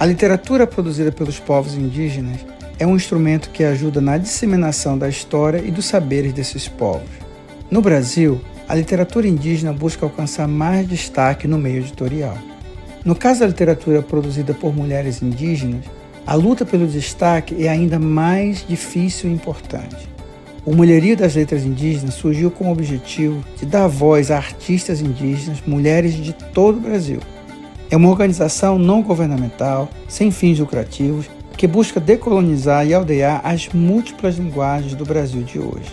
[0.00, 2.40] A literatura produzida pelos povos indígenas
[2.78, 7.10] é um instrumento que ajuda na disseminação da história e dos saberes desses povos.
[7.70, 12.38] No Brasil, a literatura indígena busca alcançar mais destaque no meio editorial.
[13.04, 15.84] No caso da literatura produzida por mulheres indígenas,
[16.26, 20.08] a luta pelo destaque é ainda mais difícil e importante.
[20.64, 25.58] O Mulherio das Letras Indígenas surgiu com o objetivo de dar voz a artistas indígenas,
[25.66, 27.20] mulheres de todo o Brasil.
[27.90, 34.36] É uma organização não governamental, sem fins lucrativos, que busca decolonizar e aldear as múltiplas
[34.36, 35.92] linguagens do Brasil de hoje.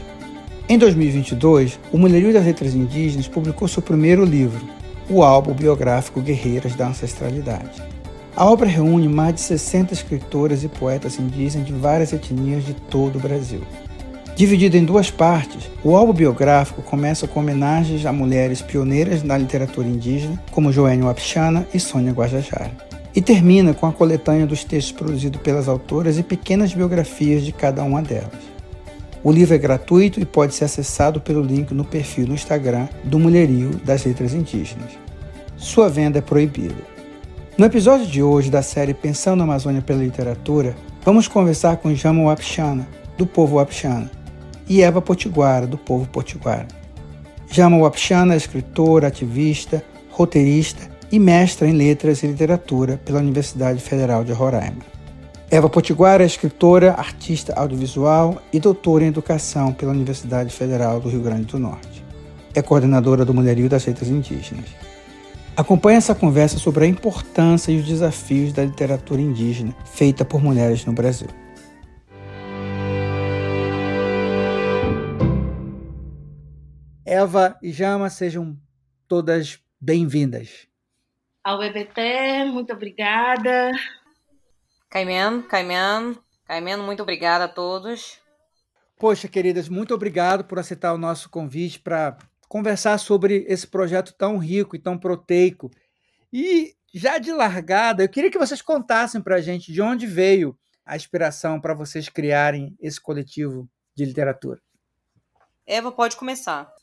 [0.69, 4.63] Em 2022, o Mulherio das Letras Indígenas publicou seu primeiro livro,
[5.09, 7.81] o álbum biográfico Guerreiras da Ancestralidade.
[8.35, 13.15] A obra reúne mais de 60 escritoras e poetas indígenas de várias etnias de todo
[13.15, 13.61] o Brasil.
[14.37, 19.87] Dividido em duas partes, o álbum biográfico começa com homenagens a mulheres pioneiras na literatura
[19.87, 22.69] indígena, como Joênia Wapichana e Sônia Guajajara.
[23.15, 27.81] E termina com a coletânea dos textos produzidos pelas autoras e pequenas biografias de cada
[27.81, 28.29] uma delas.
[29.23, 33.17] O livro é gratuito e pode ser acessado pelo link no perfil no Instagram do
[33.17, 34.91] Mulherio das Letras Indígenas.
[35.57, 36.75] Sua venda é proibida.
[37.57, 42.21] No episódio de hoje da série Pensando na Amazônia pela Literatura, vamos conversar com Jama
[42.25, 44.11] Wapichana, do povo Wapichana,
[44.67, 46.67] e Eva Potiguara, do povo Potiguara.
[47.49, 54.23] Jama Wapchana é escritora, ativista, roteirista e mestra em letras e literatura pela Universidade Federal
[54.23, 54.97] de Roraima.
[55.49, 61.21] Eva Potiguara é escritora, artista audiovisual e doutora em educação pela Universidade Federal do Rio
[61.21, 62.03] Grande do Norte.
[62.53, 64.65] É coordenadora do Mulherio das Letras Indígenas.
[65.55, 70.85] Acompanhe essa conversa sobre a importância e os desafios da literatura indígena feita por mulheres
[70.85, 71.29] no Brasil.
[77.17, 78.55] Eva e Jama, sejam
[79.07, 80.67] todas bem-vindas.
[81.43, 83.71] Ao EBT, muito obrigada.
[84.87, 88.21] Caimen, Caimen, Caimen, muito obrigada a todos.
[88.99, 94.37] Poxa, queridas, muito obrigado por aceitar o nosso convite para conversar sobre esse projeto tão
[94.37, 95.71] rico e tão proteico.
[96.31, 100.55] E já de largada, eu queria que vocês contassem para a gente de onde veio
[100.85, 104.61] a inspiração para vocês criarem esse coletivo de literatura.
[105.65, 106.76] Eva, pode começar.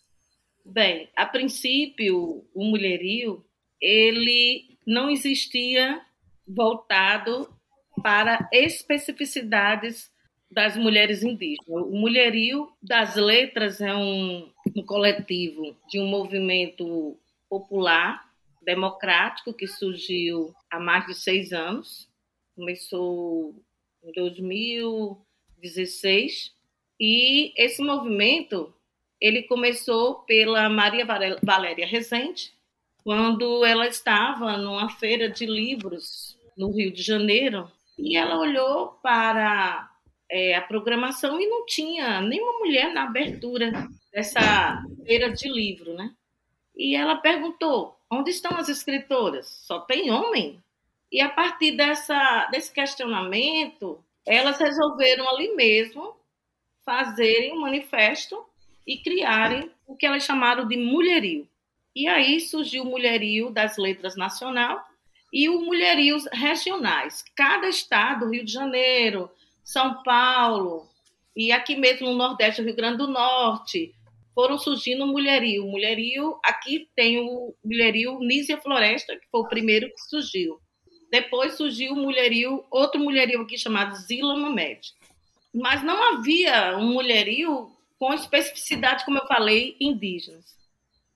[0.64, 3.44] Bem, a princípio, o mulherio,
[3.80, 6.00] ele não existia
[6.46, 7.52] voltado
[8.02, 10.12] para especificidades
[10.50, 11.68] das mulheres indígenas.
[11.68, 17.16] O Mulherio das Letras é um, um coletivo de um movimento
[17.48, 18.28] popular,
[18.62, 22.08] democrático, que surgiu há mais de seis anos.
[22.54, 23.54] Começou
[24.02, 26.54] em 2016.
[27.00, 28.73] E esse movimento
[29.24, 31.06] ele começou pela Maria
[31.42, 32.52] Valéria Rezende,
[33.02, 39.90] quando ela estava numa feira de livros no Rio de Janeiro, e ela olhou para
[40.30, 43.72] é, a programação e não tinha nenhuma mulher na abertura
[44.12, 46.14] dessa feira de livro, né?
[46.76, 49.46] E ela perguntou: onde estão as escritoras?
[49.46, 50.62] Só tem homem?
[51.10, 56.14] E a partir dessa, desse questionamento, elas resolveram ali mesmo
[56.84, 58.44] fazerem um manifesto
[58.86, 61.48] e criarem o que elas chamaram de mulherio.
[61.94, 64.84] E aí surgiu o mulherio das letras nacional
[65.32, 67.24] e o mulherio regionais.
[67.36, 69.30] Cada estado, Rio de Janeiro,
[69.62, 70.88] São Paulo
[71.36, 73.92] e aqui mesmo no Nordeste, Rio Grande do Norte,
[74.34, 75.66] foram surgindo mulherio.
[75.66, 80.60] Mulherio, aqui tem o mulherio Nízia Floresta, que foi o primeiro que surgiu.
[81.10, 84.80] Depois surgiu o mulherio, outro mulherio aqui chamado Zila Mamed.
[85.52, 87.70] Mas não havia um mulherio
[88.04, 90.58] com especificidade, como eu falei, indígenas.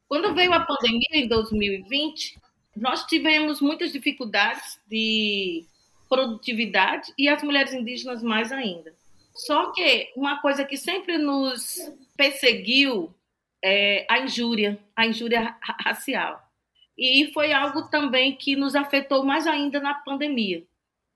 [0.08, 2.38] Quando veio a pandemia em 2020,
[2.74, 5.66] nós tivemos muitas dificuldades de
[6.08, 8.94] produtividade e as mulheres indígenas mais ainda.
[9.34, 11.74] Só que uma coisa que sempre nos
[12.16, 13.14] perseguiu
[13.62, 16.42] é a injúria, a injúria racial.
[16.96, 20.64] E foi algo também que nos afetou mais ainda na pandemia,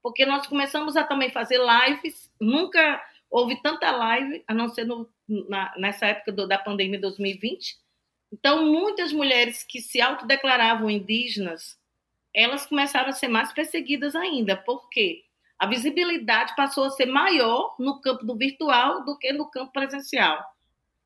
[0.03, 5.09] porque nós começamos a também fazer lives, nunca houve tanta live, a não ser no,
[5.49, 7.77] na, nessa época do, da pandemia de 2020.
[8.33, 11.79] Então, muitas mulheres que se autodeclaravam indígenas,
[12.35, 15.25] elas começaram a ser mais perseguidas ainda, porque
[15.59, 20.43] a visibilidade passou a ser maior no campo do virtual do que no campo presencial.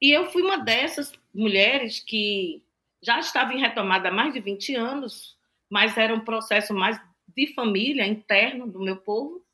[0.00, 2.62] E eu fui uma dessas mulheres que
[3.02, 5.36] já estava em retomada há mais de 20 anos,
[5.68, 7.00] mas era um processo mais
[7.34, 9.44] de família, interno do meu povo,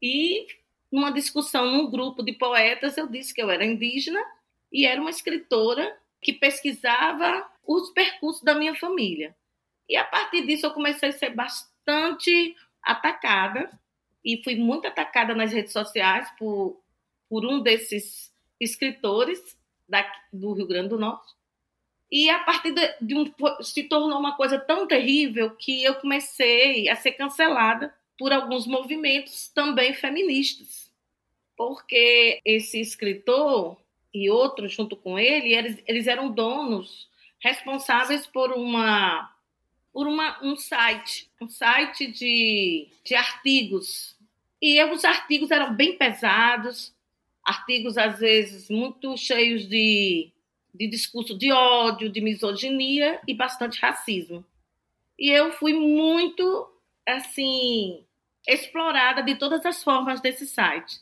[0.00, 0.46] e
[0.92, 4.22] numa discussão num grupo de poetas, eu disse que eu era indígena
[4.70, 9.34] e era uma escritora que pesquisava os percursos da minha família.
[9.88, 13.70] E a partir disso eu comecei a ser bastante atacada
[14.24, 16.80] e fui muito atacada nas redes sociais por,
[17.28, 19.40] por um desses escritores
[19.88, 21.32] da, do Rio Grande do Norte.
[22.10, 26.88] E a partir de, de um, se tornou uma coisa tão terrível que eu comecei
[26.88, 30.90] a ser cancelada por alguns movimentos também feministas.
[31.56, 33.76] Porque esse escritor
[34.12, 37.08] e outros junto com ele, eles, eles eram donos
[37.40, 39.30] responsáveis por uma
[39.92, 44.16] por uma, um site, um site de, de artigos.
[44.60, 46.94] E os artigos eram bem pesados,
[47.44, 50.30] artigos às vezes muito cheios de,
[50.74, 54.42] de discurso de ódio, de misoginia e bastante racismo.
[55.18, 56.71] E eu fui muito
[57.08, 58.04] assim
[58.46, 61.00] explorada de todas as formas desse site.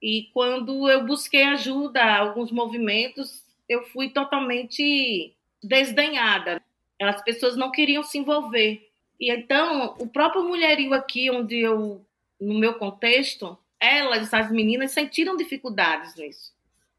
[0.00, 6.62] E quando eu busquei ajuda alguns movimentos, eu fui totalmente desdenhada.
[7.00, 8.90] As pessoas não queriam se envolver.
[9.18, 12.04] E então, o próprio mulherio aqui, onde eu,
[12.40, 16.52] no meu contexto, elas, as meninas, sentiram dificuldades nisso.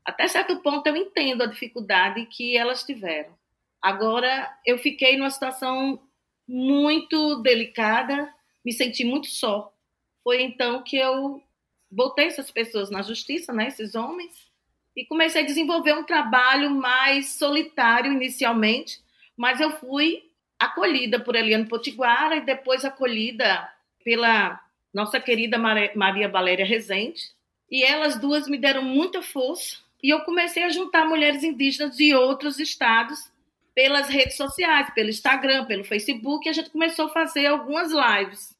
[0.06, 3.34] Até certo ponto eu entendo a dificuldade que elas tiveram.
[3.81, 6.00] Agora, eu fiquei numa situação
[6.48, 9.74] muito delicada, me senti muito só.
[10.24, 11.42] Foi então que eu
[11.90, 14.31] botei essas pessoas na justiça, né, esses homens,
[14.95, 19.00] e comecei a desenvolver um trabalho mais solitário inicialmente,
[19.36, 20.24] mas eu fui
[20.60, 23.68] acolhida por Eliane Potiguara e depois acolhida
[24.04, 24.60] pela
[24.94, 27.22] nossa querida Maria Valéria Rezende,
[27.69, 32.13] e elas duas me deram muita força, e eu comecei a juntar mulheres indígenas de
[32.13, 33.31] outros estados
[33.75, 38.54] pelas redes sociais, pelo Instagram, pelo Facebook, a gente começou a fazer algumas lives.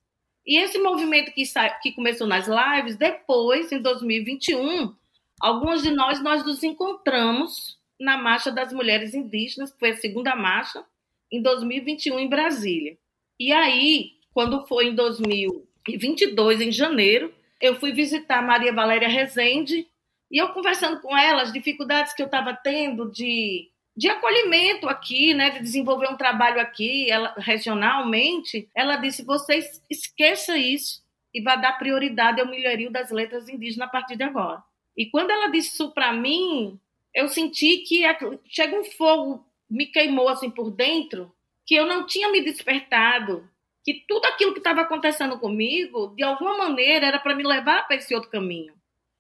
[0.46, 1.44] E esse movimento que,
[1.82, 4.94] que começou nas lives, depois, em 2021,
[5.40, 10.36] alguns de nós, nós nos encontramos na Marcha das Mulheres Indígenas, que foi a segunda
[10.36, 10.84] marcha,
[11.32, 12.98] em 2021, em Brasília.
[13.40, 19.88] E aí, quando foi em 2022, em janeiro, eu fui visitar Maria Valéria Rezende,
[20.30, 25.34] e eu conversando com ela, as dificuldades que eu estava tendo de de acolhimento aqui,
[25.34, 31.04] né, de desenvolver um trabalho aqui, ela, regionalmente, ela disse: vocês esqueça isso
[31.34, 34.64] e vá dar prioridade ao milhario das letras indígenas a partir de agora.
[34.96, 36.80] E quando ela disse isso para mim,
[37.14, 38.04] eu senti que
[38.48, 41.34] chega um fogo me queimou assim por dentro,
[41.66, 43.50] que eu não tinha me despertado,
[43.84, 47.96] que tudo aquilo que estava acontecendo comigo, de alguma maneira, era para me levar para
[47.96, 48.74] esse outro caminho.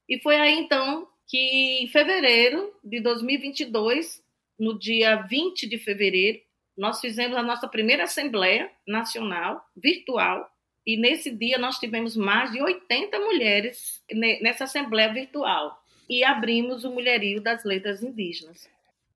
[0.07, 4.22] E foi aí então que em fevereiro de 2022
[4.63, 6.39] no dia 20 de fevereiro,
[6.77, 10.49] nós fizemos a nossa primeira Assembleia Nacional virtual
[10.85, 14.01] e nesse dia nós tivemos mais de 80 mulheres
[14.41, 18.69] nessa Assembleia virtual e abrimos o Mulherio das Letras Indígenas.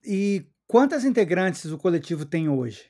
[0.05, 2.85] E quantas integrantes o coletivo tem hoje?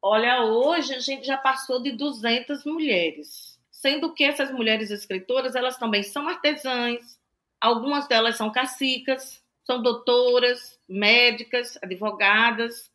[0.00, 5.76] Olha, hoje a gente já passou de 200 mulheres, sendo que essas mulheres escritoras, elas
[5.76, 7.18] também são artesãs,
[7.60, 12.88] algumas delas são cacicas, são doutoras, médicas, advogadas.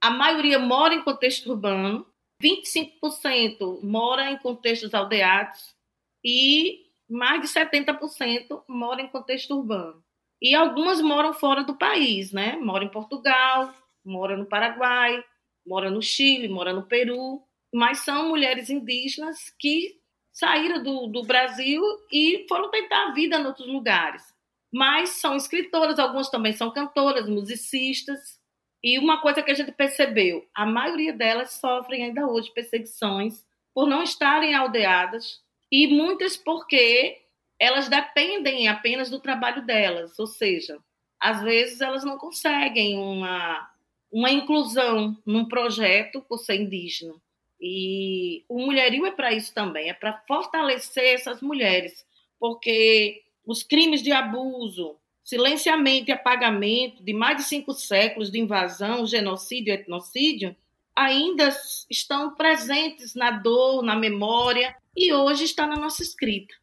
[0.00, 2.04] A maioria mora em contexto urbano,
[2.42, 5.74] 25% mora em contextos aldeados
[6.22, 10.02] e mais de 70% mora em contexto urbano.
[10.42, 12.56] E algumas moram fora do país, né?
[12.56, 13.72] Mora em Portugal,
[14.04, 15.24] mora no Paraguai,
[15.64, 17.42] mora no Chile, mora no Peru,
[17.72, 19.98] mas são mulheres indígenas que
[20.30, 24.35] saíram do, do Brasil e foram tentar a vida em outros lugares
[24.76, 28.38] mas são escritoras, algumas também são cantoras, musicistas.
[28.84, 33.42] E uma coisa que a gente percebeu, a maioria delas sofrem ainda hoje perseguições
[33.74, 35.40] por não estarem aldeadas
[35.72, 37.22] e muitas porque
[37.58, 40.78] elas dependem apenas do trabalho delas, ou seja,
[41.18, 43.70] às vezes elas não conseguem uma,
[44.12, 47.14] uma inclusão num projeto por ser indígena.
[47.58, 52.06] E o mulherio é para isso também, é para fortalecer essas mulheres,
[52.38, 59.06] porque os crimes de abuso, silenciamento e apagamento de mais de cinco séculos de invasão,
[59.06, 60.56] genocídio e etnocídio
[60.94, 61.54] ainda
[61.90, 66.54] estão presentes na dor, na memória e hoje está na nossa escrita.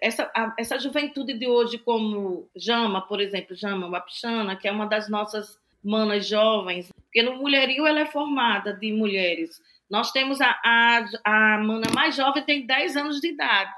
[0.00, 4.86] Essa, a, essa juventude de hoje, como Jama, por exemplo, Jama Wapchana, que é uma
[4.86, 9.60] das nossas manas jovens, porque no Mulherio ela é formada de mulheres.
[9.88, 13.72] Nós temos a, a, a mana mais jovem, tem 10 anos de idade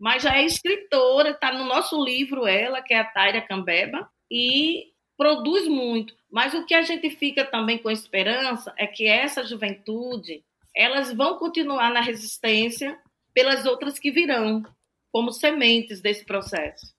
[0.00, 4.84] mas já é escritora, está no nosso livro ela, que é a Taira Cambeba, e
[5.14, 6.14] produz muito.
[6.30, 10.42] Mas o que a gente fica também com esperança é que essa juventude,
[10.74, 12.98] elas vão continuar na resistência
[13.34, 14.62] pelas outras que virão,
[15.12, 16.94] como sementes desse processo.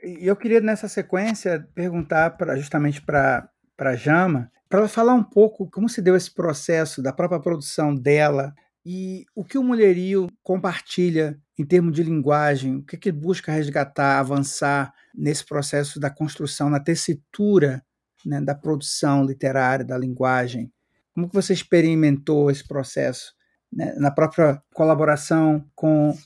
[0.00, 5.24] E eu queria, nessa sequência, perguntar pra, justamente para a Jama, para ela falar um
[5.24, 8.54] pouco como se deu esse processo da própria produção dela
[8.86, 14.18] e o que o Mulherio compartilha em termos de linguagem, o que, que busca resgatar,
[14.18, 17.84] avançar nesse processo da construção, na tessitura
[18.24, 20.72] né, da produção literária, da linguagem?
[21.12, 23.32] Como que você experimentou esse processo
[23.72, 26.16] né, na própria colaboração com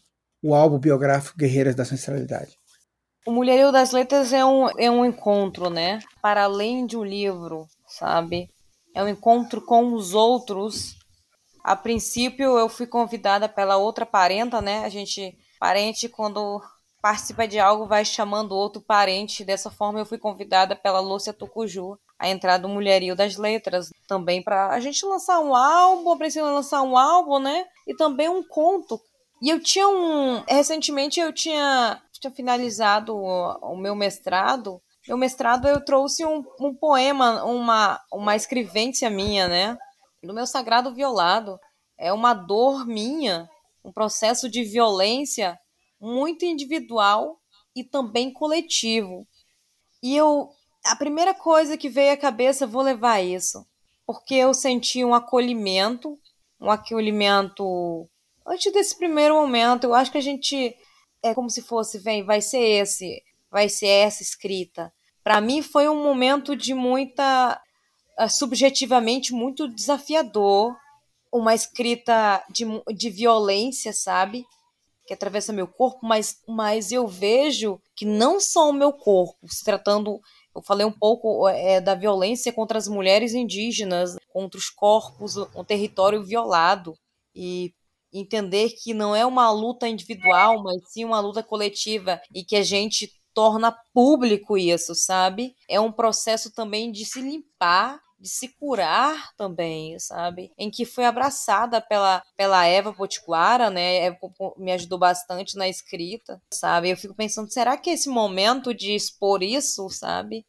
[0.42, 2.58] o álbum biográfico Guerreiras da Ancestralidade?
[3.24, 6.00] O Mulherio das Letras é um, é um encontro, né?
[6.20, 8.50] Para além de um livro, sabe?
[8.94, 10.96] É um encontro com os outros.
[11.62, 14.84] A princípio, eu fui convidada pela outra parenta, né?
[14.84, 16.60] A gente, parente, quando
[17.00, 19.44] participa de algo, vai chamando outro parente.
[19.44, 24.42] Dessa forma, eu fui convidada pela Lúcia Tucuju a entrar do Mulherio das Letras, também
[24.42, 27.64] para a gente lançar um álbum, precisa lançar um álbum, né?
[27.86, 29.00] E também um conto.
[29.40, 30.42] E eu tinha um.
[30.48, 36.72] Recentemente eu tinha tinha finalizado o, o meu mestrado, meu mestrado eu trouxe um, um
[36.72, 39.76] poema, uma, uma escrivência minha, né?
[40.22, 41.58] Do meu sagrado violado.
[41.98, 43.48] É uma dor minha,
[43.84, 45.58] um processo de violência
[46.00, 47.40] muito individual
[47.74, 49.26] e também coletivo.
[50.02, 50.50] E eu,
[50.84, 53.64] a primeira coisa que veio à cabeça, vou levar isso,
[54.04, 56.18] porque eu senti um acolhimento,
[56.60, 58.08] um acolhimento
[58.46, 59.84] antes desse primeiro momento.
[59.84, 60.76] Eu acho que a gente
[61.22, 64.92] é como se fosse, vem, vai ser esse, vai ser essa escrita.
[65.22, 67.60] Para mim foi um momento de muita,
[68.28, 70.76] subjetivamente muito desafiador,
[71.32, 72.64] uma escrita de,
[72.94, 74.44] de violência, sabe?
[75.06, 79.64] Que atravessa meu corpo, mas, mas eu vejo que não só o meu corpo, se
[79.64, 80.20] tratando
[80.54, 85.64] eu falei um pouco é, da violência contra as mulheres indígenas, contra os corpos, um
[85.64, 86.94] território violado.
[87.34, 87.72] E
[88.12, 92.62] entender que não é uma luta individual, mas sim uma luta coletiva e que a
[92.62, 95.54] gente torna público isso, sabe?
[95.68, 100.52] É um processo também de se limpar, de se curar também, sabe?
[100.56, 103.96] Em que foi abraçada pela, pela Eva Potiguara, né?
[103.96, 104.18] Eva
[104.56, 106.90] me ajudou bastante na escrita, sabe?
[106.90, 110.46] Eu fico pensando, será que esse momento de expor isso, sabe?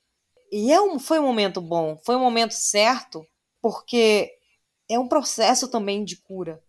[0.51, 3.25] E é um, foi um momento bom, foi um momento certo,
[3.61, 4.31] porque
[4.89, 6.61] é um processo também de cura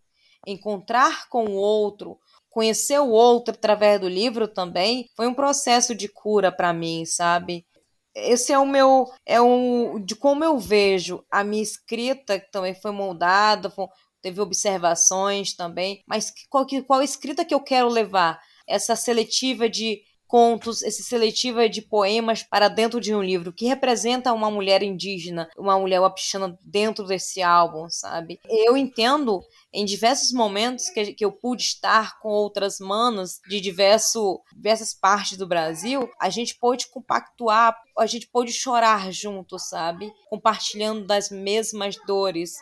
[0.45, 2.19] encontrar com o outro,
[2.55, 7.67] conhecer o outro através do livro também, foi um processo de cura para mim, sabe?
[8.15, 12.73] Esse é o meu, é o de como eu vejo a minha escrita, que também
[12.73, 13.87] foi moldada, foi,
[14.21, 18.39] teve observações também, mas qual, qual escrita que eu quero levar?
[18.65, 20.01] Essa seletiva de
[20.35, 25.49] contos, esse seletiva de poemas para dentro de um livro que representa uma mulher indígena,
[25.57, 28.37] uma mulher wapixana dentro desse álbum, sabe?
[28.49, 34.41] Eu entendo em diversos momentos que, que eu pude estar com outras manas de diverso,
[34.53, 40.11] diversas partes do Brasil, a gente pôde compactuar, a gente pôde chorar junto, sabe?
[40.29, 42.55] Compartilhando das mesmas dores,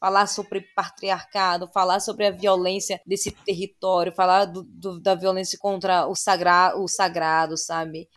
[0.00, 6.06] falar sobre patriarcado, falar sobre a violência desse território, falar do, do, da violência contra
[6.06, 8.08] o, sagra, o sagrado, sabe?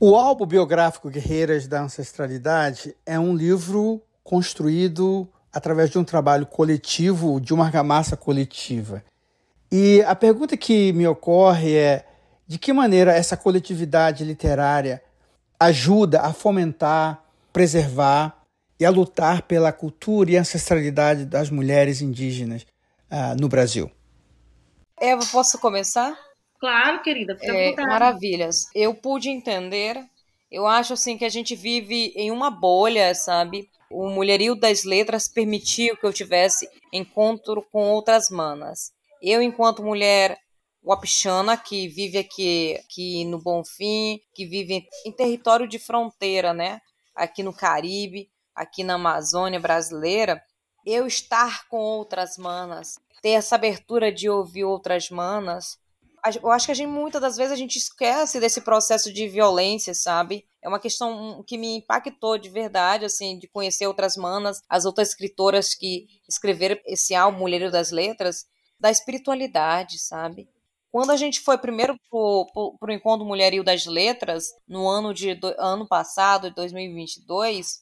[0.00, 7.40] O álbum biográfico Guerreiras da Ancestralidade é um livro construído através de um trabalho coletivo,
[7.40, 9.04] de uma argamassa coletiva.
[9.70, 12.04] E a pergunta que me ocorre é:
[12.46, 15.02] de que maneira essa coletividade literária
[15.58, 18.44] ajuda a fomentar, preservar
[18.78, 22.66] e a lutar pela cultura e ancestralidade das mulheres indígenas
[23.10, 23.90] uh, no Brasil.
[25.00, 26.16] Eva, posso começar?
[26.58, 27.36] Claro, querida.
[27.42, 28.66] É, maravilhas.
[28.74, 30.02] Eu pude entender.
[30.50, 33.68] Eu acho assim que a gente vive em uma bolha, sabe?
[33.90, 38.92] O mulherio das letras permitiu que eu tivesse encontro com outras manas.
[39.20, 40.38] Eu, enquanto mulher
[40.84, 46.80] Wapixana, que vive aqui, aqui no Bonfim, que vive em território de fronteira, né?
[47.14, 50.42] Aqui no Caribe, aqui na Amazônia brasileira,
[50.84, 55.78] eu estar com outras manas, ter essa abertura de ouvir outras manas.
[56.42, 59.94] Eu acho que a gente, muitas das vezes a gente esquece desse processo de violência,
[59.94, 60.46] sabe?
[60.62, 65.10] É uma questão que me impactou de verdade, assim, de conhecer outras manas, as outras
[65.10, 68.46] escritoras que escreveram esse álbum Mulherio das Letras,
[68.78, 70.48] da espiritualidade, sabe?
[70.94, 75.52] Quando a gente foi primeiro para o Encontro Mulherio das Letras, no ano, de, do,
[75.58, 77.80] ano passado, de 2022,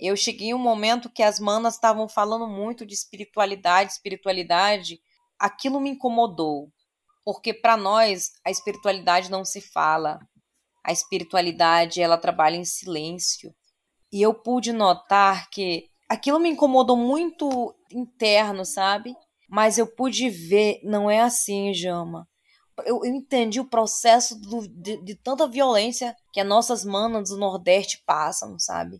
[0.00, 4.98] eu cheguei em um momento que as manas estavam falando muito de espiritualidade, espiritualidade.
[5.38, 6.72] Aquilo me incomodou,
[7.22, 10.18] porque para nós a espiritualidade não se fala.
[10.82, 13.54] A espiritualidade, ela trabalha em silêncio.
[14.10, 19.14] E eu pude notar que aquilo me incomodou muito interno, sabe?
[19.50, 22.26] Mas eu pude ver, não é assim, Jama
[22.84, 27.36] eu, eu entendi o processo do, de, de, tanta violência que as nossas manas do
[27.36, 28.98] Nordeste passam, sabe?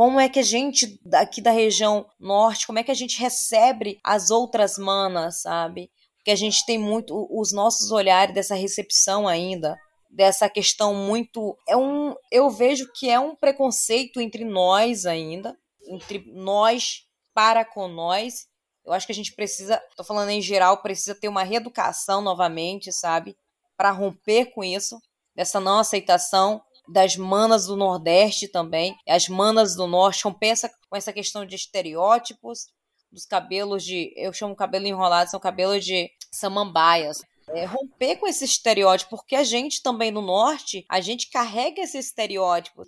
[0.00, 4.00] como é que a gente aqui da região norte, como é que a gente recebe
[4.02, 5.90] as outras manas, sabe?
[6.16, 9.76] Porque a gente tem muito os nossos olhares dessa recepção ainda,
[10.08, 15.54] dessa questão muito é um eu vejo que é um preconceito entre nós ainda,
[15.86, 18.46] entre nós para com nós.
[18.84, 22.92] Eu acho que a gente precisa, tô falando em geral, precisa ter uma reeducação novamente,
[22.92, 23.36] sabe?
[23.76, 25.00] Para romper com isso,
[25.34, 30.96] dessa não aceitação das manas do Nordeste também, as manas do Norte, romper essa, com
[30.96, 32.66] essa questão de estereótipos,
[33.12, 37.22] dos cabelos de, eu chamo cabelo enrolado, são cabelos de samambaias.
[37.48, 41.98] É, romper com esse estereótipo, porque a gente também no Norte, a gente carrega esse
[41.98, 42.84] estereótipo.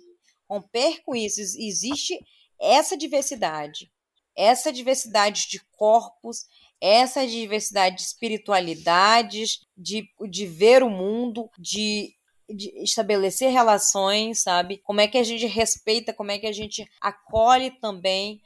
[0.49, 2.17] Romper com isso, existe
[2.59, 3.91] essa diversidade,
[4.35, 6.45] essa diversidade de corpos,
[6.81, 12.13] essa diversidade de espiritualidades, de, de ver o mundo, de
[12.49, 14.77] de estabelecer relações, sabe?
[14.79, 18.41] Como é que a gente respeita, como é que a gente acolhe também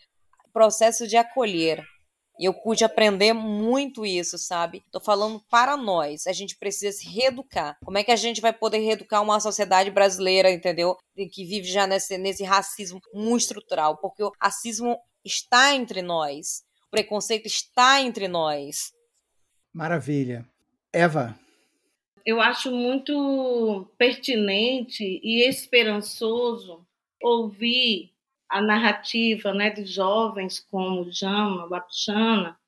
[0.46, 1.84] o processo de acolher.
[2.40, 4.84] Eu pude aprender muito isso, sabe?
[4.92, 6.28] Tô falando para nós.
[6.28, 7.76] A gente precisa se reeducar.
[7.84, 10.96] Como é que a gente vai poder reeducar uma sociedade brasileira, entendeu?
[11.16, 13.98] Que vive já nesse, nesse racismo muito estrutural.
[13.98, 16.64] Porque o racismo está entre nós.
[16.88, 18.94] O preconceito está entre nós.
[19.74, 20.48] Maravilha.
[20.94, 21.38] Eva,
[22.28, 26.86] eu acho muito pertinente e esperançoso
[27.24, 28.12] ouvir
[28.50, 32.60] a narrativa né, de jovens como Jama Wapichana,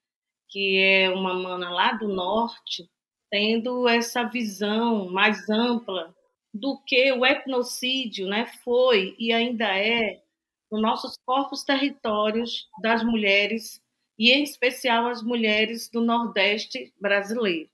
[0.48, 2.90] que é uma mana lá do norte,
[3.30, 6.16] tendo essa visão mais ampla
[6.54, 10.22] do que o etnocídio né, foi e ainda é
[10.72, 13.82] nos nossos corpos territórios das mulheres,
[14.18, 17.70] e em especial as mulheres do Nordeste brasileiro.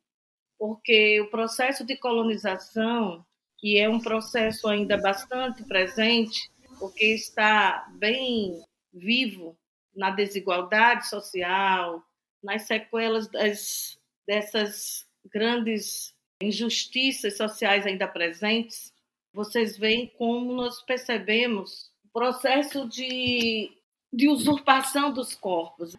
[0.57, 3.25] Porque o processo de colonização,
[3.57, 6.49] que é um processo ainda bastante presente,
[6.79, 9.57] porque está bem vivo
[9.95, 12.03] na desigualdade social,
[12.43, 18.93] nas sequelas das, dessas grandes injustiças sociais ainda presentes,
[19.33, 23.73] vocês veem como nós percebemos processo de,
[24.11, 25.97] de usurpação dos corpos.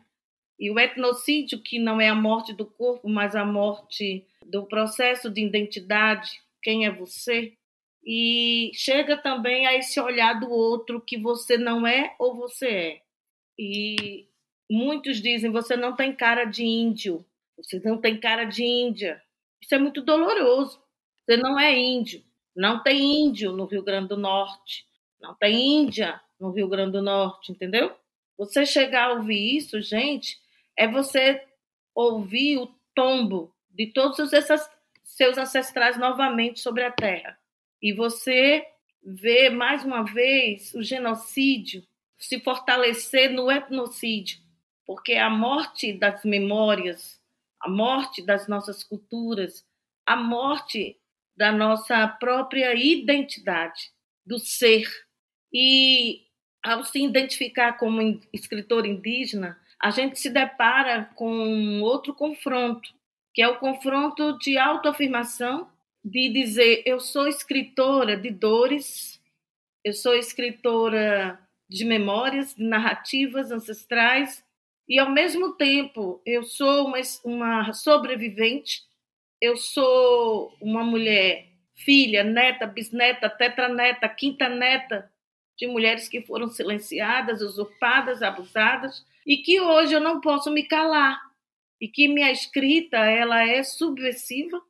[0.59, 5.29] E o etnocídio, que não é a morte do corpo, mas a morte do processo
[5.29, 7.53] de identidade, quem é você,
[8.03, 13.03] e chega também a esse olhar do outro que você não é ou você é.
[13.59, 14.27] E
[14.71, 17.27] muitos dizem: você não tem cara de índio,
[17.59, 19.23] você não tem cara de índia.
[19.61, 20.81] Isso é muito doloroso.
[21.27, 22.23] Você não é índio.
[22.55, 24.87] Não tem índio no Rio Grande do Norte.
[25.21, 27.97] Não tem Índia no Rio Grande do Norte, entendeu?
[28.39, 30.39] Você chegar a ouvir isso, gente,
[30.77, 31.43] é você
[31.95, 34.31] ouvir o tombo de todos os
[35.03, 37.39] seus ancestrais novamente sobre a terra.
[37.81, 38.67] E você
[39.03, 41.83] vê mais uma vez o genocídio
[42.19, 44.39] se fortalecer no etnocídio,
[44.87, 47.21] porque a morte das memórias,
[47.61, 49.65] a morte das nossas culturas,
[50.05, 50.99] a morte
[51.37, 53.93] da nossa própria identidade,
[54.25, 54.89] do ser.
[55.59, 56.27] E
[56.63, 62.87] ao se identificar como escritor indígena, a gente se depara com outro confronto,
[63.33, 65.67] que é o confronto de autoafirmação,
[66.05, 69.19] de dizer eu sou escritora de dores,
[69.83, 74.45] eu sou escritora de memórias, de narrativas ancestrais,
[74.87, 78.83] e ao mesmo tempo eu sou uma, uma sobrevivente,
[79.41, 85.11] eu sou uma mulher, filha, neta, bisneta, tetraneta, quinta neta
[85.59, 91.21] de mulheres que foram silenciadas, usurpadas, abusadas, e que hoje eu não posso me calar.
[91.81, 94.61] E que minha escrita ela é subversiva,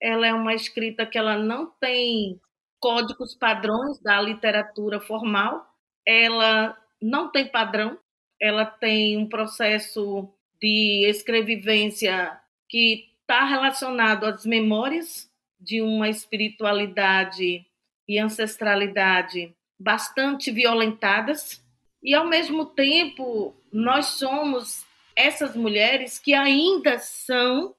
[0.00, 2.40] ela é uma escrita que ela não tem
[2.78, 5.66] códigos padrões da literatura formal,
[6.06, 7.98] ela não tem padrão,
[8.40, 10.28] ela tem um processo
[10.60, 17.64] de escrevivência que está relacionado às memórias de uma espiritualidade
[18.08, 21.62] e ancestralidade bastante violentadas
[22.02, 27.74] e ao mesmo tempo nós somos essas mulheres que ainda são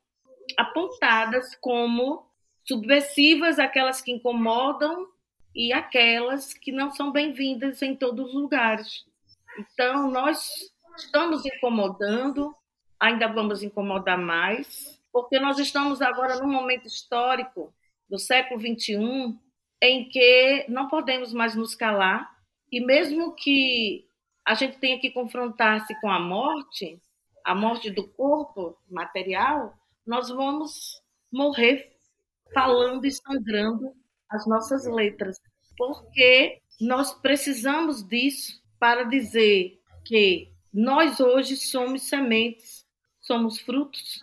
[0.58, 2.26] apontadas como
[2.66, 5.08] subversivas, aquelas que incomodam
[5.56, 9.06] e aquelas que não são bem-vindas em todos os lugares.
[9.58, 10.46] Então, nós
[10.98, 12.54] estamos incomodando,
[13.00, 17.74] ainda vamos incomodar mais, porque nós estamos agora num momento histórico
[18.10, 19.38] do século XXI
[19.86, 22.26] em que não podemos mais nos calar,
[22.72, 24.08] e mesmo que
[24.46, 27.02] a gente tenha que confrontar-se com a morte,
[27.44, 29.74] a morte do corpo material,
[30.08, 31.94] nós vamos morrer
[32.54, 33.94] falando e sangrando
[34.30, 35.38] as nossas letras,
[35.78, 42.86] porque nós precisamos disso para dizer que nós hoje somos sementes,
[43.20, 44.22] somos frutos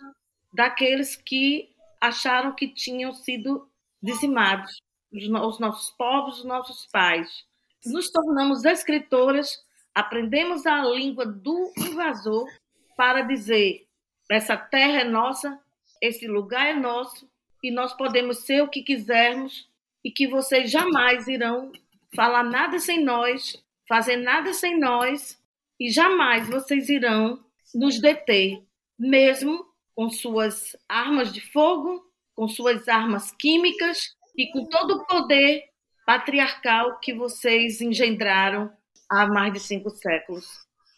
[0.51, 1.69] daqueles que
[2.01, 3.69] acharam que tinham sido
[4.01, 7.45] dizimados, os nossos povos, os nossos pais.
[7.85, 12.47] Nos tornamos escritoras, aprendemos a língua do invasor
[12.95, 13.85] para dizer:
[14.29, 15.59] essa terra é nossa,
[16.01, 17.29] esse lugar é nosso,
[17.63, 19.69] e nós podemos ser o que quisermos,
[20.03, 21.71] e que vocês jamais irão
[22.15, 25.39] falar nada sem nós, fazer nada sem nós,
[25.79, 27.43] e jamais vocês irão
[27.73, 28.61] nos deter,
[28.97, 35.63] mesmo com suas armas de fogo, com suas armas químicas e com todo o poder
[36.05, 38.71] patriarcal que vocês engendraram
[39.09, 40.45] há mais de cinco séculos.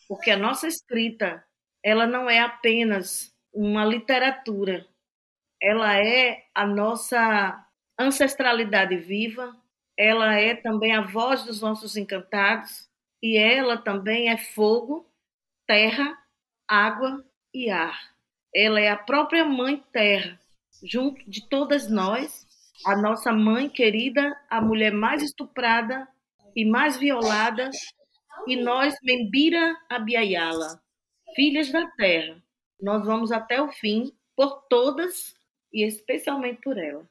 [0.08, 1.44] Porque a nossa escrita,
[1.84, 4.86] ela não é apenas uma literatura,
[5.62, 7.66] ela é a nossa
[8.00, 9.56] ancestralidade viva,
[9.98, 12.90] ela é também a voz dos nossos encantados
[13.22, 15.10] e ela também é fogo,
[15.68, 16.18] terra,
[16.68, 18.14] água e ar.
[18.54, 20.40] Ela é a própria Mãe Terra,
[20.84, 22.46] junto de todas nós,
[22.86, 26.08] a nossa mãe querida, a mulher mais estuprada
[26.56, 27.70] e mais violada,
[28.48, 30.82] e nós, Membira Abiayala,
[31.36, 32.42] filhas da terra.
[32.82, 35.34] Nós vamos até o fim por todas
[35.72, 37.08] e especialmente por ela.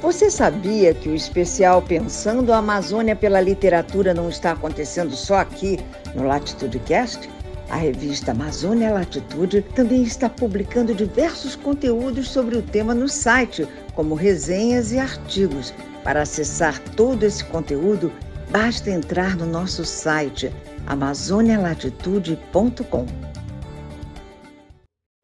[0.00, 5.76] Você sabia que o especial Pensando a Amazônia pela Literatura não está acontecendo só aqui
[6.14, 7.28] no Latitude Cast?
[7.70, 14.14] A revista Amazônia Latitude também está publicando diversos conteúdos sobre o tema no site, como
[14.14, 15.74] resenhas e artigos.
[16.02, 18.10] Para acessar todo esse conteúdo,
[18.50, 20.50] basta entrar no nosso site
[20.86, 23.28] amazonialatitude.com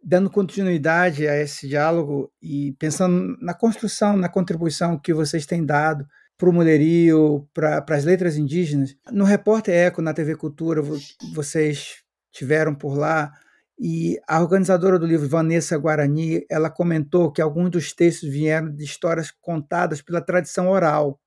[0.07, 6.07] dando continuidade a esse diálogo e pensando na construção, na contribuição que vocês têm dado
[6.37, 8.95] para o mulherio, para as letras indígenas.
[9.11, 10.83] No Repórter Eco, na TV Cultura,
[11.33, 12.04] vocês
[12.35, 13.33] tiveram por lá
[13.79, 18.85] e a organizadora do livro, Vanessa Guarani, ela comentou que alguns dos textos vieram de
[18.85, 21.19] histórias contadas pela tradição oral.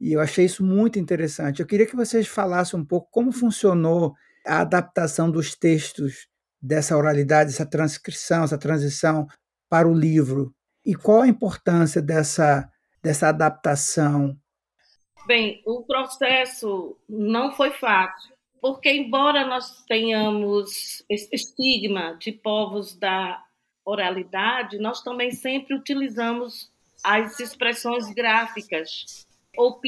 [0.00, 1.60] E eu achei isso muito interessante.
[1.60, 6.26] Eu queria que vocês falassem um pouco como funcionou a adaptação dos textos
[6.60, 9.28] dessa oralidade, essa transcrição, essa transição
[9.68, 10.52] para o livro?
[10.84, 12.68] E qual a importância dessa,
[13.00, 14.36] dessa adaptação?
[15.24, 18.31] Bem, o processo não foi fácil,
[18.62, 23.44] porque, embora nós tenhamos esse estigma de povos da
[23.84, 26.70] oralidade, nós também sempre utilizamos
[27.02, 29.80] as expressões gráficas ou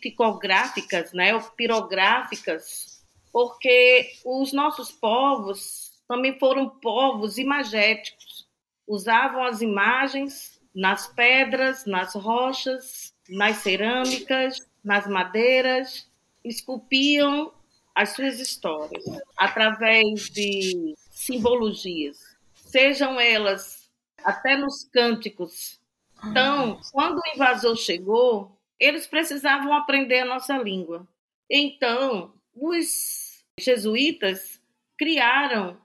[0.00, 8.48] picográficas, né, ou pirográficas, porque os nossos povos também foram povos imagéticos.
[8.86, 16.08] Usavam as imagens nas pedras, nas rochas, nas cerâmicas, nas madeiras,
[16.44, 17.52] esculpiam
[17.94, 19.04] as suas histórias
[19.36, 22.18] através de simbologias,
[22.54, 23.90] sejam elas
[24.24, 25.80] até nos cânticos.
[26.24, 31.06] Então, quando o invasor chegou, eles precisavam aprender a nossa língua.
[31.48, 34.60] Então, os jesuítas
[34.96, 35.76] criaram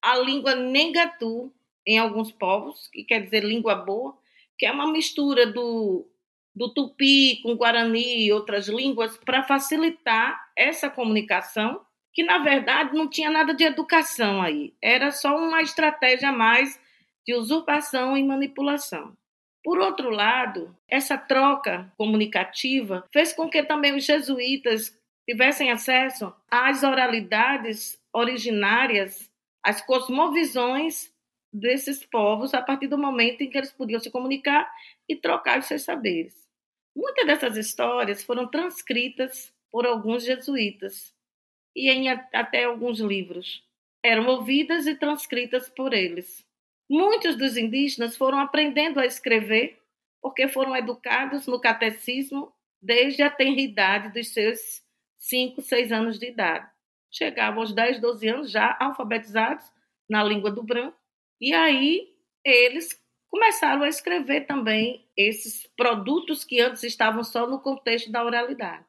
[0.00, 1.52] a língua Nengatu
[1.86, 4.16] em alguns povos, que quer dizer língua boa,
[4.58, 6.06] que é uma mistura do,
[6.56, 11.82] do tupi com guarani e outras línguas para facilitar essa comunicação,
[12.14, 16.80] que na verdade não tinha nada de educação aí, era só uma estratégia a mais
[17.26, 19.12] de usurpação e manipulação.
[19.62, 24.96] Por outro lado, essa troca comunicativa fez com que também os jesuítas
[25.28, 29.28] tivessem acesso às oralidades originárias
[29.62, 31.12] as cosmovisões
[31.52, 34.70] desses povos a partir do momento em que eles podiam se comunicar
[35.08, 36.45] e trocar os seus saberes.
[36.96, 41.14] Muitas dessas histórias foram transcritas por alguns jesuítas
[41.74, 43.62] e em até alguns livros.
[44.02, 46.44] Eram ouvidas e transcritas por eles.
[46.88, 49.78] Muitos dos indígenas foram aprendendo a escrever
[50.22, 54.82] porque foram educados no catecismo desde a tenridade dos seus
[55.18, 56.68] 5, 6 anos de idade
[57.16, 59.64] chegavam aos 10, 12 anos já alfabetizados
[60.08, 60.96] na língua do branco,
[61.40, 62.98] e aí eles
[63.30, 68.84] começaram a escrever também esses produtos que antes estavam só no contexto da oralidade.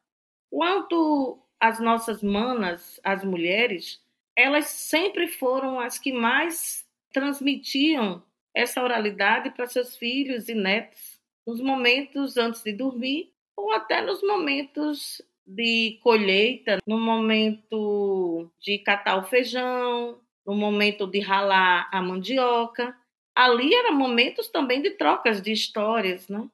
[0.50, 4.02] Quanto às nossas manas, as mulheres,
[4.36, 8.24] elas sempre foram as que mais transmitiam
[8.56, 14.22] essa oralidade para seus filhos e netos nos momentos antes de dormir ou até nos
[14.22, 22.96] momentos de colheita, no momento de catar o feijão, no momento de ralar a mandioca.
[23.38, 26.50] Ali eram momentos também de trocas de histórias, né?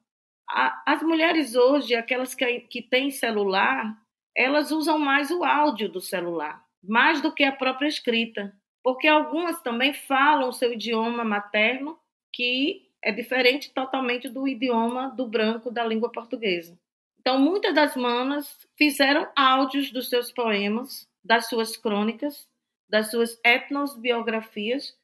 [0.46, 3.96] as mulheres hoje, aquelas que, que têm celular,
[4.36, 9.62] elas usam mais o áudio do celular, mais do que a própria escrita, porque algumas
[9.62, 11.98] também falam o seu idioma materno,
[12.30, 16.78] que é diferente totalmente do idioma do branco da língua portuguesa.
[17.18, 22.46] Então, muitas das manas fizeram áudios dos seus poemas, das suas crônicas,
[22.90, 24.94] das suas etnosbiografias,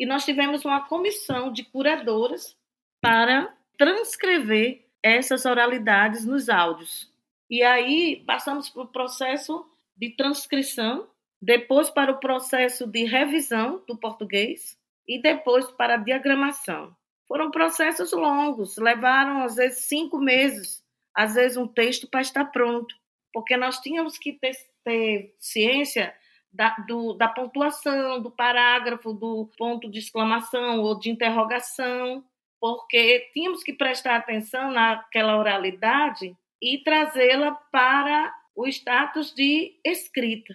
[0.00, 2.56] e nós tivemos uma comissão de curadoras
[3.02, 7.12] para transcrever essas oralidades nos áudios.
[7.50, 9.62] E aí passamos para o processo
[9.94, 11.06] de transcrição,
[11.40, 14.74] depois para o processo de revisão do português
[15.06, 16.96] e depois para a diagramação.
[17.28, 20.82] Foram processos longos, levaram às vezes cinco meses,
[21.14, 22.94] às vezes um texto para estar pronto,
[23.34, 26.14] porque nós tínhamos que ter, ter ciência
[26.52, 32.24] da, do, da pontuação, do parágrafo, do ponto de exclamação ou de interrogação,
[32.60, 40.54] porque tínhamos que prestar atenção naquela oralidade e trazê-la para o status de escrita.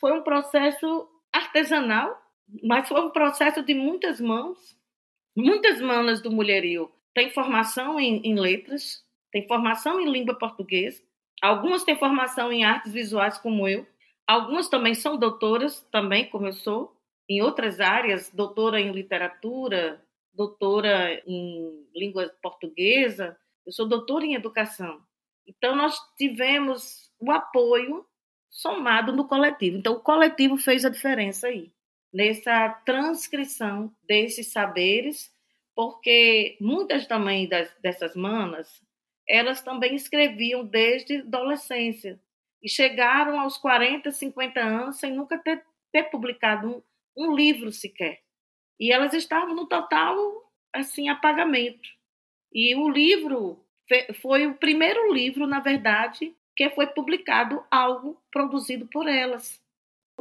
[0.00, 2.20] Foi um processo artesanal,
[2.62, 4.76] mas foi um processo de muitas mãos,
[5.36, 6.90] muitas manas do mulherio.
[7.14, 11.00] Tem formação em, em letras, tem formação em língua portuguesa,
[11.40, 13.86] algumas têm formação em artes visuais, como eu,
[14.28, 16.94] algumas também são doutoras, também, como eu sou,
[17.26, 23.36] em outras áreas, doutora em literatura, doutora em língua portuguesa,
[23.66, 25.02] eu sou doutora em educação.
[25.46, 28.06] Então, nós tivemos o apoio
[28.50, 29.78] somado no coletivo.
[29.78, 31.72] Então, o coletivo fez a diferença aí,
[32.12, 35.32] nessa transcrição desses saberes,
[35.74, 38.82] porque muitas também das, dessas manas,
[39.26, 42.20] elas também escreviam desde adolescência
[42.62, 46.68] e chegaram aos 40, 50 anos sem nunca ter, ter publicado
[47.16, 48.20] um, um livro sequer.
[48.78, 50.16] E elas estavam no total
[50.72, 51.88] assim apagamento.
[52.52, 53.64] E o livro
[54.20, 59.60] foi o primeiro livro, na verdade, que foi publicado algo produzido por elas.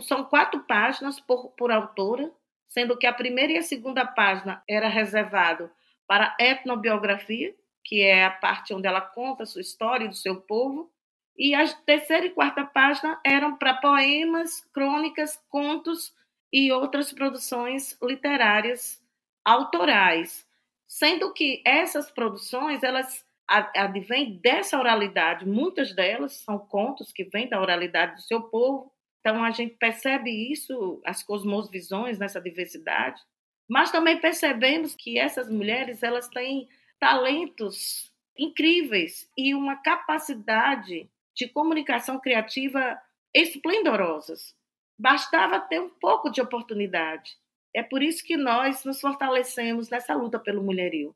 [0.02, 2.32] São quatro páginas por, por autora,
[2.68, 5.72] sendo que a primeira e a segunda página era reservado
[6.06, 10.40] para etnobiografia, que é a parte onde ela conta a sua história e do seu
[10.42, 10.92] povo,
[11.38, 16.14] e a terceira e quarta página eram para poemas, crônicas, contos
[16.52, 19.00] e outras produções literárias
[19.46, 20.46] autorais,
[20.88, 27.62] sendo que essas produções elas advêm dessa oralidade, muitas delas são contos que vêm da
[27.62, 28.92] oralidade do seu povo.
[29.22, 33.22] Então a gente percebe isso, as cosmovisões nessa diversidade,
[33.70, 36.68] mas também percebemos que essas mulheres elas têm
[37.00, 43.00] talentos incríveis e uma capacidade de comunicação criativa
[43.32, 44.56] esplendorosas.
[45.00, 47.30] Bastava ter um pouco de oportunidade.
[47.76, 51.16] É por isso que nós nos fortalecemos nessa luta pelo mulherio.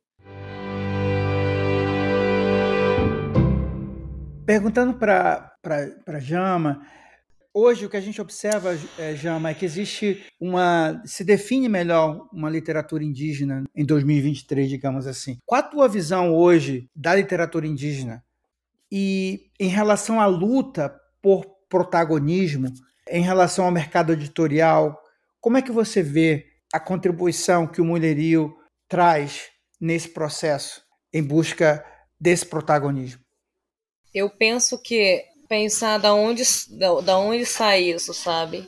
[4.46, 6.86] Perguntando para Jama,
[7.52, 11.02] hoje o que a gente observa, é, Jama, é que existe uma.
[11.04, 15.40] se define melhor uma literatura indígena em 2023, digamos assim.
[15.48, 18.24] Qual a tua visão hoje da literatura indígena?
[18.92, 22.68] E em relação à luta por protagonismo,
[23.10, 25.02] em relação ao mercado editorial,
[25.40, 28.56] como é que você vê a contribuição que o mulherio
[28.88, 29.50] traz
[29.80, 30.82] nesse processo
[31.14, 31.86] em busca
[32.20, 33.22] desse protagonismo?
[34.14, 36.44] Eu penso que pensar da onde,
[37.04, 38.68] da, onde sai isso, sabe?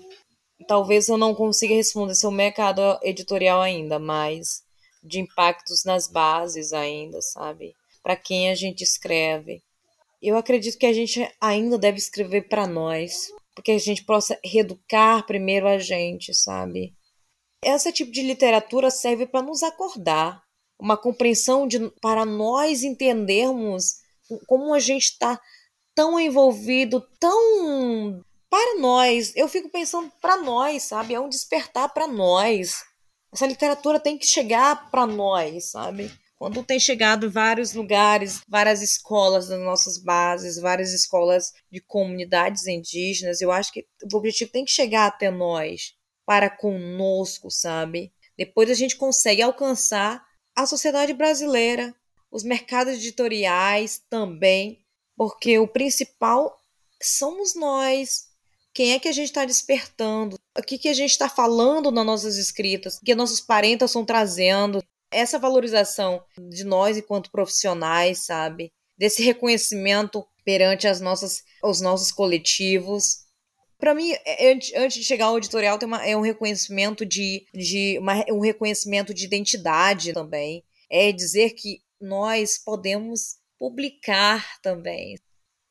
[0.68, 4.64] Talvez eu não consiga responder seu mercado editorial ainda, mas
[5.04, 7.76] de impactos nas bases ainda, sabe?
[8.02, 9.62] Para quem a gente escreve
[10.30, 15.26] eu acredito que a gente ainda deve escrever para nós, porque a gente possa reeducar
[15.26, 16.94] primeiro a gente, sabe?
[17.64, 20.42] Esse tipo de literatura serve para nos acordar,
[20.80, 23.96] uma compreensão de, para nós entendermos
[24.48, 25.40] como a gente está
[25.96, 29.36] tão envolvido, tão para nós.
[29.36, 31.14] Eu fico pensando para nós, sabe?
[31.14, 32.84] É um despertar para nós.
[33.34, 36.12] Essa literatura tem que chegar para nós, sabe?
[36.44, 43.40] Quando tem chegado vários lugares, várias escolas das nossas bases, várias escolas de comunidades indígenas,
[43.40, 45.94] eu acho que o objetivo tem que chegar até nós,
[46.26, 48.12] para conosco, sabe?
[48.38, 50.22] Depois a gente consegue alcançar
[50.54, 51.96] a sociedade brasileira,
[52.30, 56.58] os mercados editoriais também, porque o principal
[57.02, 58.26] somos nós.
[58.74, 60.38] Quem é que a gente está despertando?
[60.58, 62.98] O que, que a gente está falando nas nossas escritas?
[62.98, 64.84] O que nossos parentes estão trazendo?
[65.14, 68.72] Essa valorização de nós enquanto profissionais, sabe?
[68.98, 73.24] Desse reconhecimento perante as nossas, os nossos coletivos.
[73.78, 77.46] Para mim, é, é, antes de chegar ao editorial, tem uma, é um reconhecimento de,
[77.54, 80.64] de uma, um reconhecimento de identidade também.
[80.90, 85.18] É dizer que nós podemos publicar também.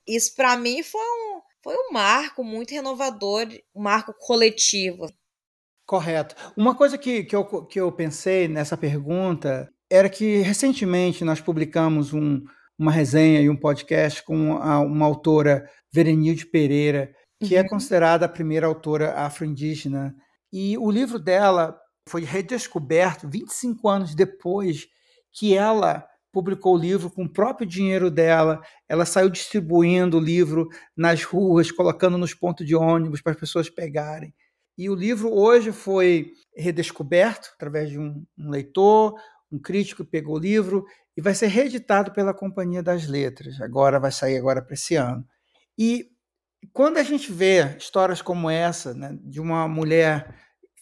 [0.06, 5.06] Isso para mim foi um, foi um marco muito renovador, um marco coletivo.
[5.92, 6.34] Correto.
[6.56, 12.14] Uma coisa que, que, eu, que eu pensei nessa pergunta era que recentemente nós publicamos
[12.14, 12.40] um,
[12.78, 17.12] uma resenha e um podcast com a, uma autora, Verenilde Pereira,
[17.44, 17.66] que é uhum.
[17.66, 20.14] é considerada a primeira autora afro-indígena.
[20.50, 21.78] E o livro dela
[22.08, 24.86] foi redescoberto 25 anos depois
[25.30, 28.62] que ela publicou o livro com o próprio dinheiro dela.
[28.88, 33.68] Ela saiu distribuindo o livro nas ruas, colocando nos pontos de ônibus para as pessoas
[33.68, 34.32] pegarem.
[34.76, 39.14] E o livro hoje foi redescoberto através de um, um leitor,
[39.50, 40.84] um crítico pegou o livro
[41.16, 43.60] e vai ser reeditado pela Companhia das Letras.
[43.60, 45.24] Agora vai sair agora para esse ano.
[45.78, 46.06] E
[46.72, 50.34] quando a gente vê histórias como essa, né, de uma mulher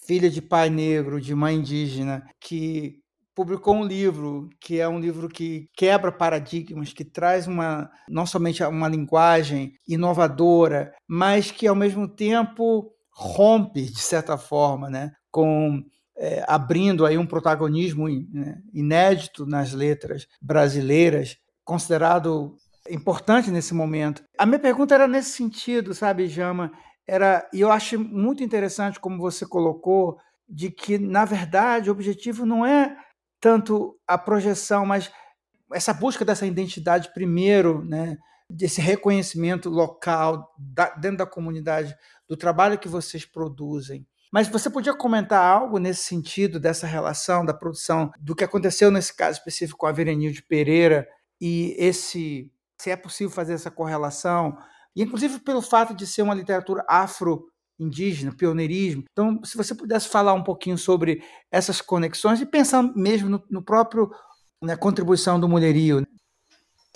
[0.07, 3.01] filha de pai negro, de mãe indígena, que
[3.35, 8.63] publicou um livro que é um livro que quebra paradigmas, que traz uma não somente
[8.63, 15.83] uma linguagem inovadora, mas que ao mesmo tempo rompe de certa forma, né, com
[16.17, 22.57] é, abrindo aí um protagonismo né, inédito nas letras brasileiras, considerado
[22.91, 24.23] importante nesse momento.
[24.39, 26.71] A minha pergunta era nesse sentido, sabe, Jama?
[27.07, 30.19] Era, e eu acho muito interessante como você colocou
[30.49, 32.97] de que na verdade o objetivo não é
[33.41, 35.11] tanto a projeção, mas
[35.73, 38.17] essa busca dessa identidade primeiro, né,
[38.51, 41.95] desse reconhecimento local da, dentro da comunidade
[42.29, 44.07] do trabalho que vocês produzem.
[44.33, 49.15] Mas você podia comentar algo nesse sentido dessa relação da produção, do que aconteceu nesse
[49.15, 51.07] caso específico com a Verenilde Pereira
[51.41, 54.57] e esse se é possível fazer essa correlação,
[54.97, 57.45] e inclusive pelo fato de ser uma literatura afro
[57.79, 59.05] indígena, pioneirismo.
[59.13, 63.63] Então, se você pudesse falar um pouquinho sobre essas conexões e pensar mesmo no, no
[63.63, 64.11] próprio
[64.63, 66.07] na né, contribuição do mulherio.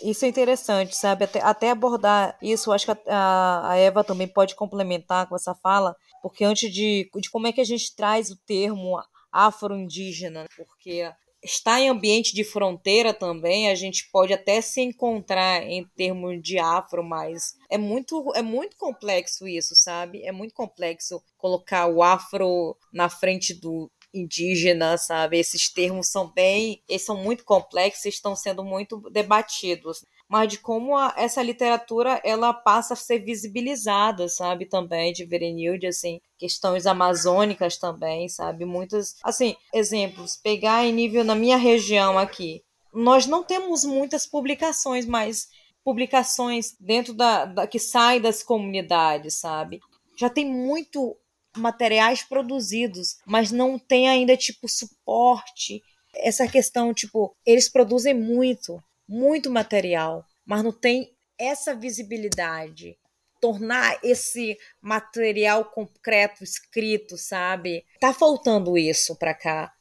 [0.03, 0.11] Né?
[0.11, 1.25] Isso é interessante, sabe?
[1.25, 5.97] Até, até abordar isso, acho que a, a, Eva também pode complementar com essa fala,
[6.23, 9.01] porque antes de, de como é que a gente traz o termo
[9.33, 11.11] afro-indígena, porque
[11.43, 16.59] está em ambiente de fronteira também, a gente pode até se encontrar em termos de
[16.59, 20.25] afro, mas é muito, é muito complexo isso, sabe?
[20.25, 25.39] É muito complexo colocar o afro na frente do indígena, sabe?
[25.39, 30.05] Esses termos são bem, eles são muito complexos, estão sendo muito debatidos.
[30.29, 35.87] Mas de como a, essa literatura ela passa a ser visibilizada, sabe, também de Verenilde,
[35.87, 42.63] assim, questões amazônicas também, sabe, muitos, assim, exemplos, pegar em nível na minha região aqui,
[42.93, 45.49] nós não temos muitas publicações, mas
[45.85, 49.81] publicações dentro da, da que saem das comunidades, sabe,
[50.17, 51.17] já tem muito
[51.57, 55.83] materiais produzidos, mas não tem ainda tipo suporte
[56.17, 62.97] essa questão, tipo, eles produzem muito, muito material, mas não tem essa visibilidade.
[63.41, 67.85] Tornar esse material concreto escrito, sabe?
[68.01, 69.73] Tá faltando isso para cá,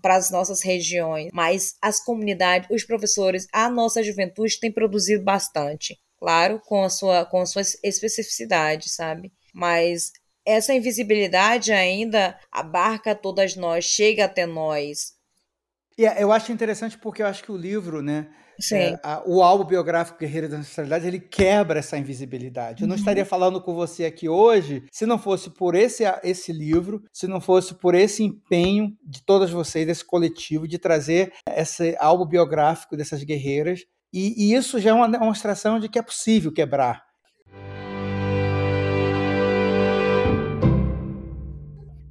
[0.00, 6.00] para as nossas regiões, mas as comunidades, os professores, a nossa juventude tem produzido bastante,
[6.18, 7.62] claro, com a sua, com a sua
[8.88, 9.30] sabe?
[9.52, 10.12] Mas
[10.46, 15.14] essa invisibilidade ainda abarca todas nós, chega até nós.
[15.96, 18.28] E é, eu acho interessante porque eu acho que o livro, né,
[18.72, 22.82] é, a, o álbum biográfico Guerreiro da Ancestralidade, ele quebra essa invisibilidade.
[22.82, 22.98] Eu não uhum.
[22.98, 27.40] estaria falando com você aqui hoje se não fosse por esse, esse livro, se não
[27.40, 33.22] fosse por esse empenho de todas vocês, desse coletivo, de trazer esse álbum biográfico dessas
[33.24, 33.84] guerreiras.
[34.12, 37.11] E, e isso já é uma demonstração de que é possível quebrar.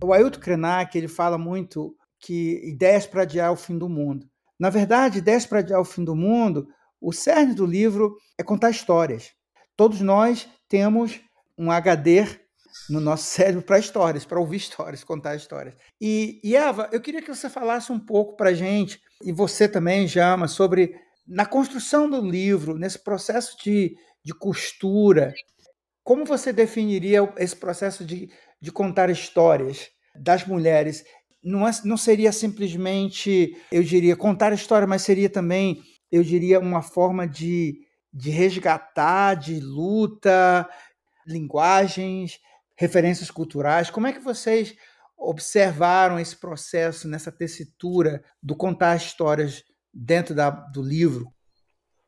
[0.03, 4.31] O Ailton Krenak, ele fala muito que ideias para adiar o fim do mundo.
[4.61, 6.67] Na verdade, Ideias para Adiar o Fim do Mundo,
[7.01, 9.31] o cerne do livro é contar histórias.
[9.75, 11.19] Todos nós temos
[11.57, 12.27] um HD
[12.87, 15.73] no nosso cérebro para histórias, para ouvir histórias, contar histórias.
[15.99, 19.67] E, e, Eva, eu queria que você falasse um pouco para a gente, e você
[19.67, 20.93] também, Jama, sobre
[21.27, 25.33] na construção do livro, nesse processo de, de costura,
[26.03, 28.29] como você definiria esse processo de,
[28.61, 31.03] de contar histórias das mulheres
[31.43, 35.81] não, é, não seria simplesmente, eu diria, contar a história, mas seria também,
[36.11, 37.79] eu diria, uma forma de,
[38.13, 40.69] de resgatar, de luta,
[41.25, 42.39] linguagens,
[42.75, 43.89] referências culturais.
[43.89, 44.75] Como é que vocês
[45.17, 51.31] observaram esse processo nessa tessitura do contar histórias dentro da, do livro?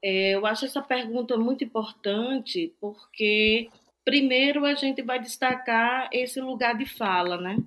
[0.03, 3.69] É, eu acho essa pergunta muito importante porque
[4.05, 7.57] primeiro a gente vai destacar esse lugar de fala, né?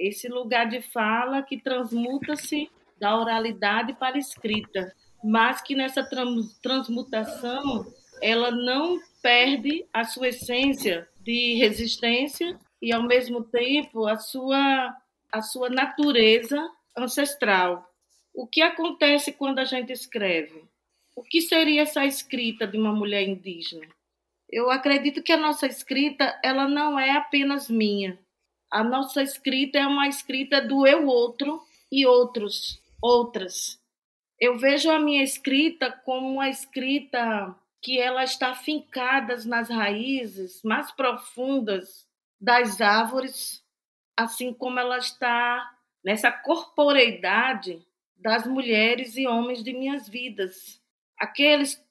[0.00, 4.94] esse lugar de fala que transmuta-se da oralidade para escrita.
[5.22, 6.02] mas que nessa
[6.62, 7.84] transmutação
[8.22, 14.96] ela não perde a sua essência de resistência e ao mesmo tempo a sua
[15.30, 16.58] a sua natureza
[16.96, 17.86] ancestral.
[18.34, 20.64] O que acontece quando a gente escreve?
[21.14, 23.86] O que seria essa escrita de uma mulher indígena?
[24.50, 28.18] Eu acredito que a nossa escrita ela não é apenas minha.
[28.70, 33.80] A nossa escrita é uma escrita do eu outro e outros, outras.
[34.38, 40.90] Eu vejo a minha escrita como uma escrita que ela está fincada nas raízes mais
[40.92, 42.06] profundas
[42.40, 43.62] das árvores,
[44.16, 45.70] assim como ela está
[46.04, 47.84] nessa corporeidade
[48.16, 50.80] das mulheres e homens de minhas vidas,
[51.18, 51.82] aqueles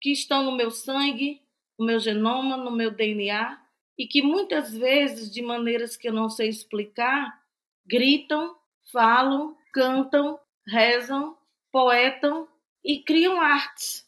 [0.00, 1.40] que estão no meu sangue,
[1.78, 3.60] no meu genoma, no meu DNA,
[3.98, 7.42] e que muitas vezes, de maneiras que eu não sei explicar,
[7.86, 8.56] gritam,
[8.92, 11.36] falam, cantam, rezam,
[11.72, 12.48] poetam
[12.84, 14.06] e criam artes.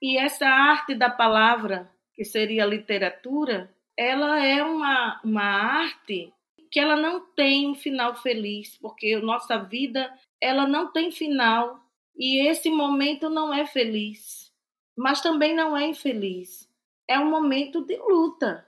[0.00, 6.32] E essa arte da palavra, que seria a literatura, ela é uma, uma arte
[6.70, 11.80] que ela não tem um final feliz, porque nossa vida ela não tem final
[12.16, 14.52] e esse momento não é feliz,
[14.96, 16.68] mas também não é infeliz.
[17.08, 18.66] É um momento de luta.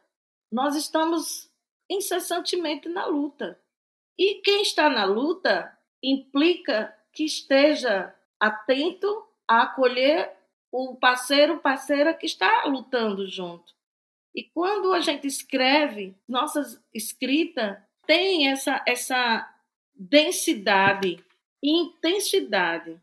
[0.50, 1.50] Nós estamos
[1.90, 3.60] incessantemente na luta.
[4.18, 10.32] E quem está na luta implica que esteja atento a acolher
[10.70, 13.74] o parceiro, parceira que está lutando junto.
[14.34, 19.50] E quando a gente escreve, nossa escrita tem essa, essa
[19.94, 21.24] densidade
[21.62, 23.00] e intensidade.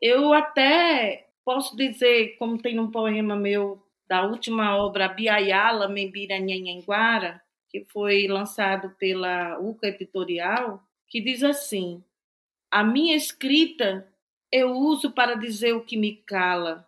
[0.00, 7.42] Eu até posso dizer, como tem um poema meu da última obra Biayala Membira Nhanhanguara,
[7.68, 12.02] que foi lançado pela UCA Editorial, que diz assim:
[12.70, 14.06] A minha escrita
[14.52, 16.86] eu uso para dizer o que me cala.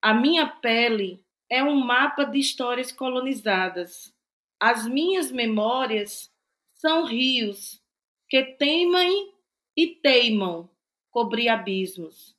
[0.00, 4.14] A minha pele é um mapa de histórias colonizadas.
[4.60, 6.30] As minhas memórias
[6.76, 7.82] são rios
[8.28, 9.34] que temem
[9.76, 10.70] e teimam
[11.10, 12.36] cobrir abismos.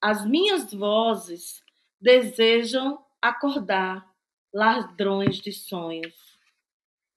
[0.00, 1.62] As minhas vozes
[2.00, 4.06] desejam acordar
[4.52, 6.14] ladrões de sonhos.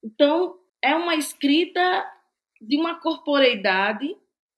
[0.03, 2.09] Então, é uma escrita
[2.61, 4.15] de uma corporeidade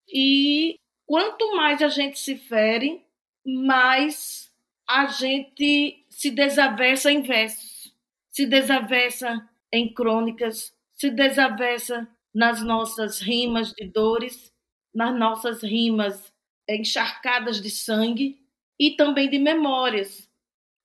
[0.08, 3.04] e quanto mais a gente se fere,
[3.44, 4.52] mais
[4.88, 7.94] a gente se desavessa em versos,
[8.30, 14.54] se desavessa em crônicas, se desavessa nas nossas rimas de dores,
[14.94, 16.32] nas nossas rimas
[16.70, 18.40] encharcadas de sangue
[18.80, 20.29] e também de memórias.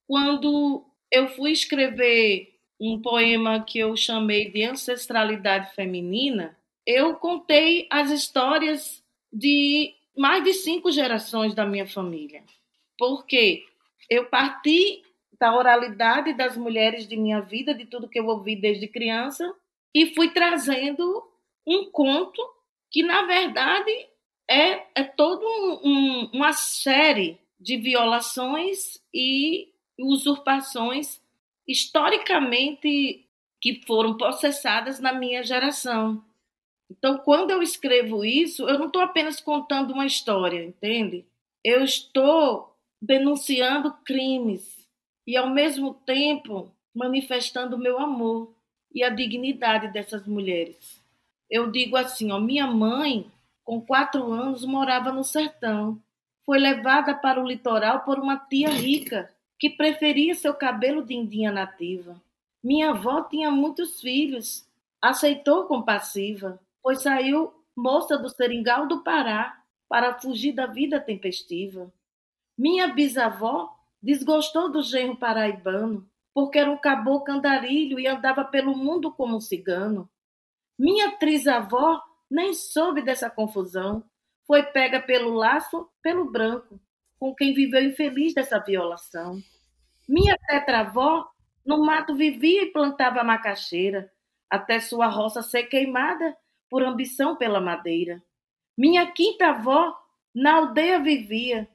[0.06, 8.10] Quando eu fui escrever um poema que eu chamei de Ancestralidade Feminina, eu contei as
[8.10, 9.02] histórias
[9.32, 12.44] de mais de cinco gerações da minha família.
[12.98, 13.64] Porque
[14.08, 15.02] eu parti
[15.40, 19.52] da oralidade das mulheres de minha vida, de tudo que eu ouvi desde criança,
[19.94, 21.22] e fui trazendo
[21.66, 22.40] um conto
[22.90, 23.90] que, na verdade,
[24.48, 31.20] é, é toda um, um, uma série de violações e usurpações
[31.66, 33.26] historicamente
[33.60, 36.22] que foram processadas na minha geração.
[36.90, 41.24] Então, quando eu escrevo isso, eu não estou apenas contando uma história, entende?
[41.62, 44.86] Eu estou denunciando crimes
[45.26, 48.54] e, ao mesmo tempo, manifestando o meu amor
[48.94, 51.02] e a dignidade dessas mulheres.
[51.50, 53.30] Eu digo assim, ó, minha mãe,
[53.64, 56.00] com quatro anos, morava no sertão.
[56.44, 61.50] Foi levada para o litoral por uma tia rica que preferia seu cabelo de indinha
[61.50, 62.20] nativa.
[62.62, 64.66] Minha avó tinha muitos filhos,
[65.00, 71.92] aceitou compassiva, pois saiu moça do seringal do Pará para fugir da vida tempestiva.
[72.56, 79.12] Minha bisavó desgostou do genro paraibano, porque era um caboclo andarilho e andava pelo mundo
[79.12, 80.08] como um cigano.
[80.78, 84.04] Minha trisavó nem soube dessa confusão.
[84.46, 86.80] Foi pega pelo laço, pelo branco,
[87.24, 89.42] com quem viveu infeliz dessa violação.
[90.06, 91.26] Minha tetravó
[91.64, 94.12] no mato vivia e plantava macaxeira,
[94.50, 96.36] até sua roça ser queimada
[96.68, 98.22] por ambição pela madeira.
[98.76, 99.98] Minha quinta avó
[100.34, 101.66] na aldeia vivia,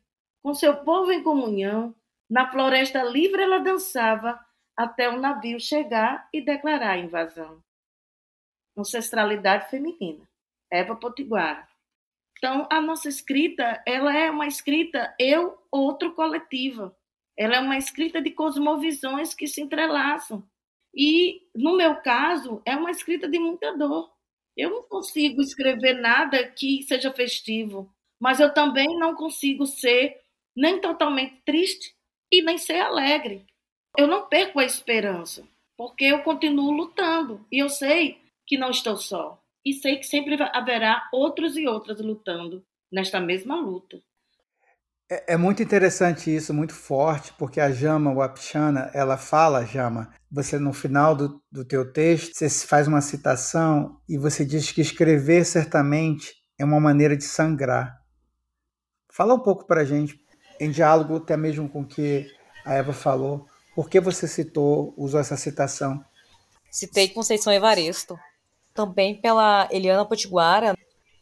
[0.44, 1.96] com seu povo em comunhão,
[2.30, 4.40] na floresta livre ela dançava,
[4.78, 7.60] até o navio chegar e declarar a invasão.
[8.78, 10.30] Ancestralidade feminina.
[10.72, 11.69] Eva Potiguara.
[12.40, 16.96] Então, a nossa escrita, ela é uma escrita eu, outro, coletiva.
[17.38, 20.42] Ela é uma escrita de cosmovisões que se entrelaçam.
[20.96, 24.10] E, no meu caso, é uma escrita de muita dor.
[24.56, 30.18] Eu não consigo escrever nada que seja festivo, mas eu também não consigo ser
[30.56, 31.94] nem totalmente triste
[32.32, 33.46] e nem ser alegre.
[33.98, 35.46] Eu não perco a esperança,
[35.78, 38.18] porque eu continuo lutando e eu sei
[38.48, 39.39] que não estou só.
[39.66, 43.98] E sei que sempre haverá outros e outras lutando nesta mesma luta.
[45.12, 50.60] É, é, muito interessante isso, muito forte, porque a Jama Wapchana, ela fala, Jama, você
[50.60, 55.44] no final do, do teu texto, você faz uma citação e você diz que escrever
[55.46, 58.00] certamente é uma maneira de sangrar.
[59.12, 60.20] Fala um pouco para a gente,
[60.60, 62.28] em diálogo até mesmo com o que
[62.64, 66.04] a Eva falou, por que você citou, usou essa citação?
[66.70, 68.20] Citei Conceição Evaristo,
[68.80, 70.74] também pela Eliana Potiguara,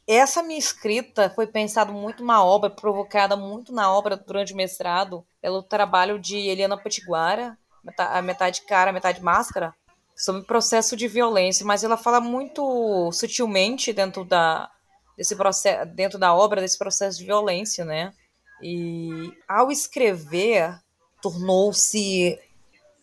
[0.05, 5.25] essa minha escrita foi pensada muito na obra, provocada muito na obra durante o mestrado,
[5.41, 7.57] pelo trabalho de Eliana Potiguara,
[7.97, 9.73] a metade cara, metade máscara,
[10.15, 14.69] sobre o processo de violência, mas ela fala muito sutilmente dentro da
[15.17, 18.13] desse processo, dentro da obra desse processo de violência, né?
[18.61, 20.79] E ao escrever,
[21.23, 22.37] tornou-se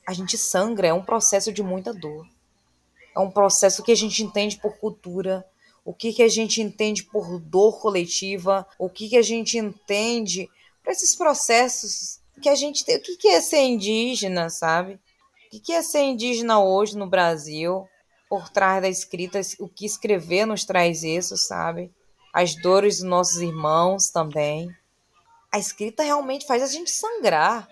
[0.06, 2.24] a gente sangra, é um processo de muita dor.
[3.14, 5.46] É um processo que a gente entende por cultura,
[5.84, 10.48] o que, que a gente entende por dor coletiva, o que, que a gente entende
[10.82, 12.96] para esses processos que a gente tem.
[12.96, 14.98] O que, que é ser indígena, sabe?
[15.52, 17.86] O que, é ser indígena hoje no Brasil?
[18.28, 21.92] Por trás da escrita, o que escrever nos traz isso, sabe?
[22.32, 24.68] As dores dos nossos irmãos também.
[25.52, 27.68] A escrita realmente faz a gente sangrar.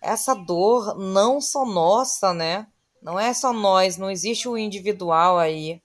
[0.00, 2.66] Essa dor não só nossa, né?
[3.02, 5.80] Não é só nós, não existe o individual aí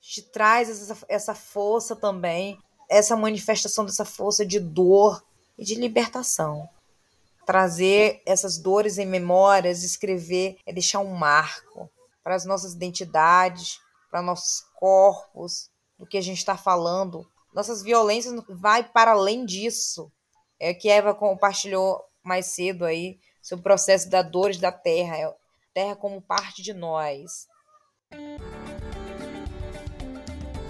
[0.00, 5.22] te traz essa, essa força também, essa manifestação dessa força de dor
[5.58, 6.68] e de libertação.
[7.44, 11.90] Trazer essas dores em memórias, escrever, é deixar um marco
[12.22, 13.80] para as nossas identidades,
[14.10, 17.26] para nossos corpos, do que a gente está falando.
[17.54, 20.10] Nossas violências vai para além disso.
[20.60, 25.34] É que Eva compartilhou mais cedo aí sobre o processo da dores da terra,
[25.74, 27.46] terra como parte de nós.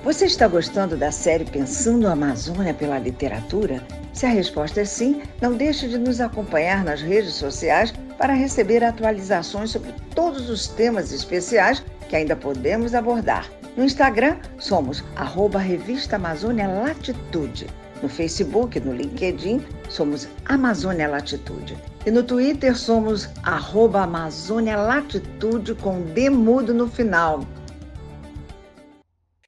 [0.05, 3.85] Você está gostando da série Pensando a Amazônia pela Literatura?
[4.15, 8.83] Se a resposta é sim, não deixe de nos acompanhar nas redes sociais para receber
[8.83, 13.51] atualizações sobre todos os temas especiais que ainda podemos abordar.
[13.77, 17.67] No Instagram, somos arroba Revista Amazônia Latitude.
[18.03, 21.77] No Facebook, no LinkedIn, somos Amazônia Latitude.
[22.07, 27.45] E no Twitter, somos arroba Amazônia Latitude com D mudo no final.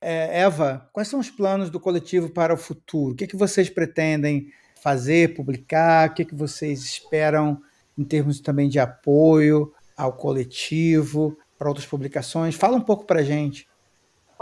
[0.00, 3.12] É, Eva, quais são os planos do coletivo para o futuro?
[3.12, 4.48] O que, é que vocês pretendem
[4.82, 6.08] fazer, publicar?
[6.08, 7.60] O que, é que vocês esperam
[7.96, 12.56] em termos também de apoio ao coletivo, para outras publicações?
[12.56, 13.68] Fala um pouco para a gente.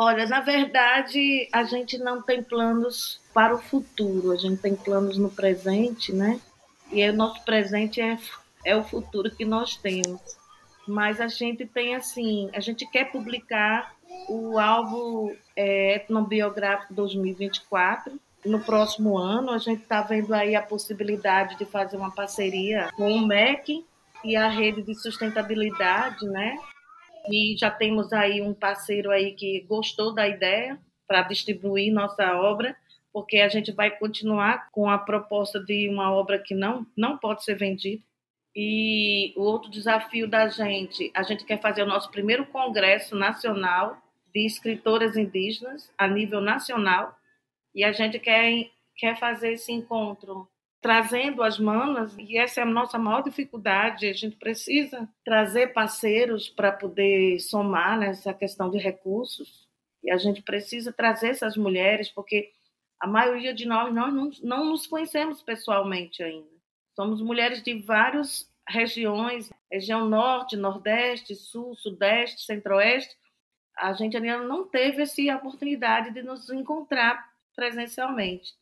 [0.01, 5.19] Olha, na verdade, a gente não tem planos para o futuro, a gente tem planos
[5.19, 6.41] no presente, né?
[6.93, 8.17] E o nosso presente é,
[8.65, 10.21] é o futuro que nós temos.
[10.87, 13.93] Mas a gente tem assim, a gente quer publicar
[14.29, 18.21] o alvo é, etnobiográfico 2024.
[18.47, 23.11] No próximo ano, a gente está vendo aí a possibilidade de fazer uma parceria com
[23.11, 23.85] o MEC
[24.23, 26.57] e a rede de sustentabilidade, né?
[27.31, 32.77] E já temos aí um parceiro aí que gostou da ideia para distribuir nossa obra,
[33.13, 37.45] porque a gente vai continuar com a proposta de uma obra que não, não pode
[37.45, 38.03] ser vendida.
[38.55, 43.97] E o outro desafio da gente, a gente quer fazer o nosso primeiro congresso nacional
[44.33, 47.17] de escritoras indígenas a nível nacional
[47.75, 50.49] e a gente quer, quer fazer esse encontro
[50.81, 56.49] trazendo as manas, e essa é a nossa maior dificuldade, a gente precisa trazer parceiros
[56.49, 59.67] para poder somar nessa questão de recursos,
[60.03, 62.51] e a gente precisa trazer essas mulheres, porque
[63.01, 66.49] a maioria de nós, nós não, não nos conhecemos pessoalmente ainda.
[66.95, 73.17] Somos mulheres de várias regiões, região norte, nordeste, sul, sudeste, centro-oeste,
[73.77, 77.25] a gente ainda não teve essa oportunidade de nos encontrar
[77.55, 78.53] presencialmente.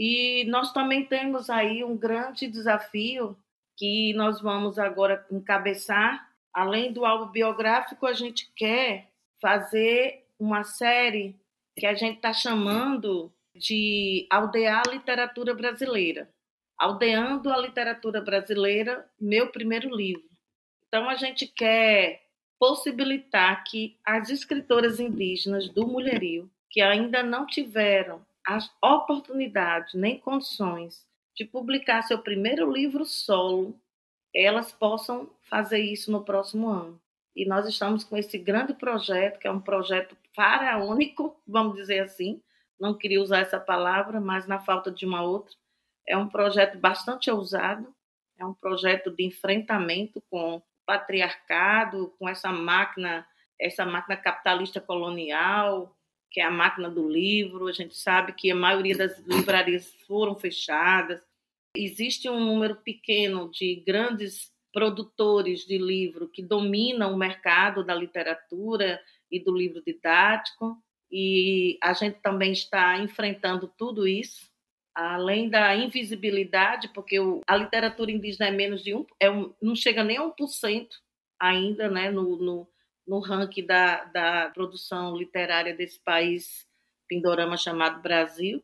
[0.00, 3.36] E nós também temos aí um grande desafio
[3.76, 6.30] que nós vamos agora encabeçar.
[6.54, 9.08] Além do álbum biográfico, a gente quer
[9.40, 11.34] fazer uma série
[11.76, 16.30] que a gente está chamando de Aldear a Literatura Brasileira.
[16.78, 20.30] Aldeando a Literatura Brasileira, meu primeiro livro.
[20.86, 22.22] Então, a gente quer
[22.56, 31.06] possibilitar que as escritoras indígenas do Mulherio, que ainda não tiveram as oportunidades nem condições
[31.36, 33.78] de publicar seu primeiro livro solo,
[34.34, 36.98] elas possam fazer isso no próximo ano.
[37.36, 42.40] E nós estamos com esse grande projeto, que é um projeto faraônico, vamos dizer assim,
[42.80, 45.54] não queria usar essa palavra, mas na falta de uma outra,
[46.06, 47.94] É um projeto bastante ousado,
[48.38, 53.26] é um projeto de enfrentamento com o patriarcado, com essa máquina,
[53.60, 55.97] essa máquina capitalista colonial,
[56.30, 57.68] que é a máquina do livro.
[57.68, 61.20] A gente sabe que a maioria das livrarias foram fechadas.
[61.74, 69.00] Existe um número pequeno de grandes produtores de livro que dominam o mercado da literatura
[69.30, 70.76] e do livro didático,
[71.10, 74.48] e a gente também está enfrentando tudo isso,
[74.94, 77.16] além da invisibilidade, porque
[77.46, 80.88] a literatura indígena é menos de um, é um, não chega nem a 1%
[81.40, 82.68] ainda né, no, no,
[83.08, 86.68] no ranking da, da produção literária desse país
[87.08, 88.62] pindorama chamado Brasil.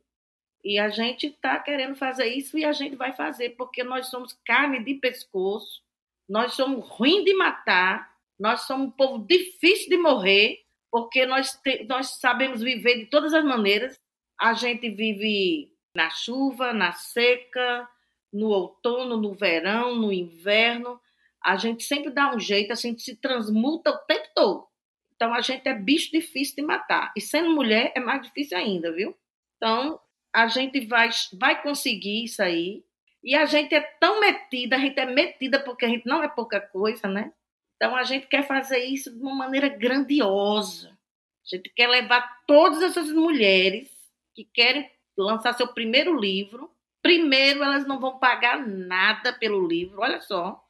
[0.62, 4.38] E a gente está querendo fazer isso e a gente vai fazer, porque nós somos
[4.44, 5.82] carne de pescoço,
[6.28, 11.84] nós somos ruins de matar, nós somos um povo difícil de morrer, porque nós, te,
[11.84, 13.98] nós sabemos viver de todas as maneiras.
[14.38, 17.88] A gente vive na chuva, na seca,
[18.32, 21.00] no outono, no verão, no inverno.
[21.44, 24.66] A gente sempre dá um jeito, a gente se transmuta o tempo todo.
[25.14, 27.12] Então a gente é bicho difícil de matar.
[27.14, 29.14] E sendo mulher é mais difícil ainda, viu?
[29.56, 30.00] Então
[30.32, 32.82] a gente vai, vai conseguir isso aí.
[33.22, 36.28] E a gente é tão metida, a gente é metida porque a gente não é
[36.28, 37.32] pouca coisa, né?
[37.76, 40.90] Então a gente quer fazer isso de uma maneira grandiosa.
[40.90, 43.88] A gente quer levar todas essas mulheres
[44.34, 46.70] que querem lançar seu primeiro livro.
[47.02, 50.63] Primeiro, elas não vão pagar nada pelo livro, olha só.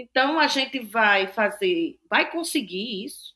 [0.00, 3.34] Então a gente vai fazer, vai conseguir isso.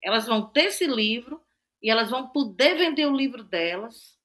[0.00, 1.42] Elas vão ter esse livro
[1.82, 4.16] e elas vão poder vender o livro delas,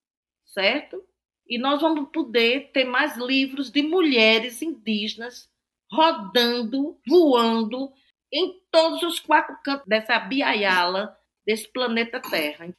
[0.45, 1.03] certo?
[1.47, 5.49] E nós vamos poder ter mais livros de mulheres indígenas
[5.91, 7.91] rodando, voando
[8.31, 12.71] em todos os quatro cantos dessa biaiala desse planeta Terra.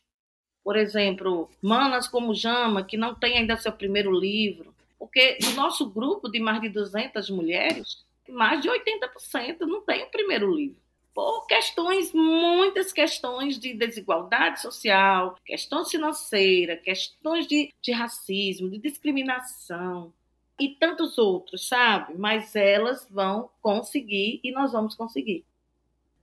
[0.62, 5.90] Por exemplo, manas como Jama, que não tem ainda seu primeiro livro, porque no nosso
[5.90, 10.80] grupo de mais de 200 mulheres, mais de 80% não tem o primeiro livro.
[11.12, 20.12] Por questões, muitas questões de desigualdade social, questões financeiras, questões de, de racismo, de discriminação
[20.58, 22.14] e tantos outros, sabe?
[22.16, 25.44] Mas elas vão conseguir e nós vamos conseguir.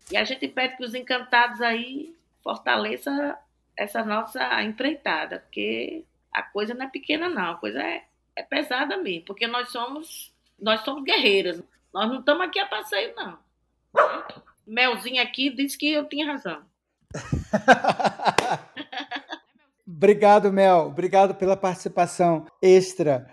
[0.09, 3.37] E a gente pede que os encantados aí fortaleça
[3.75, 8.05] essa nossa empreitada, porque a coisa não é pequena não, a coisa é,
[8.35, 11.61] é pesada mesmo, porque nós somos nós somos guerreiras.
[11.93, 13.37] Nós não estamos aqui a passeio, não.
[14.65, 16.61] Melzinho aqui disse que eu tinha razão.
[19.87, 20.87] Obrigado, Mel.
[20.87, 23.25] Obrigado pela participação extra.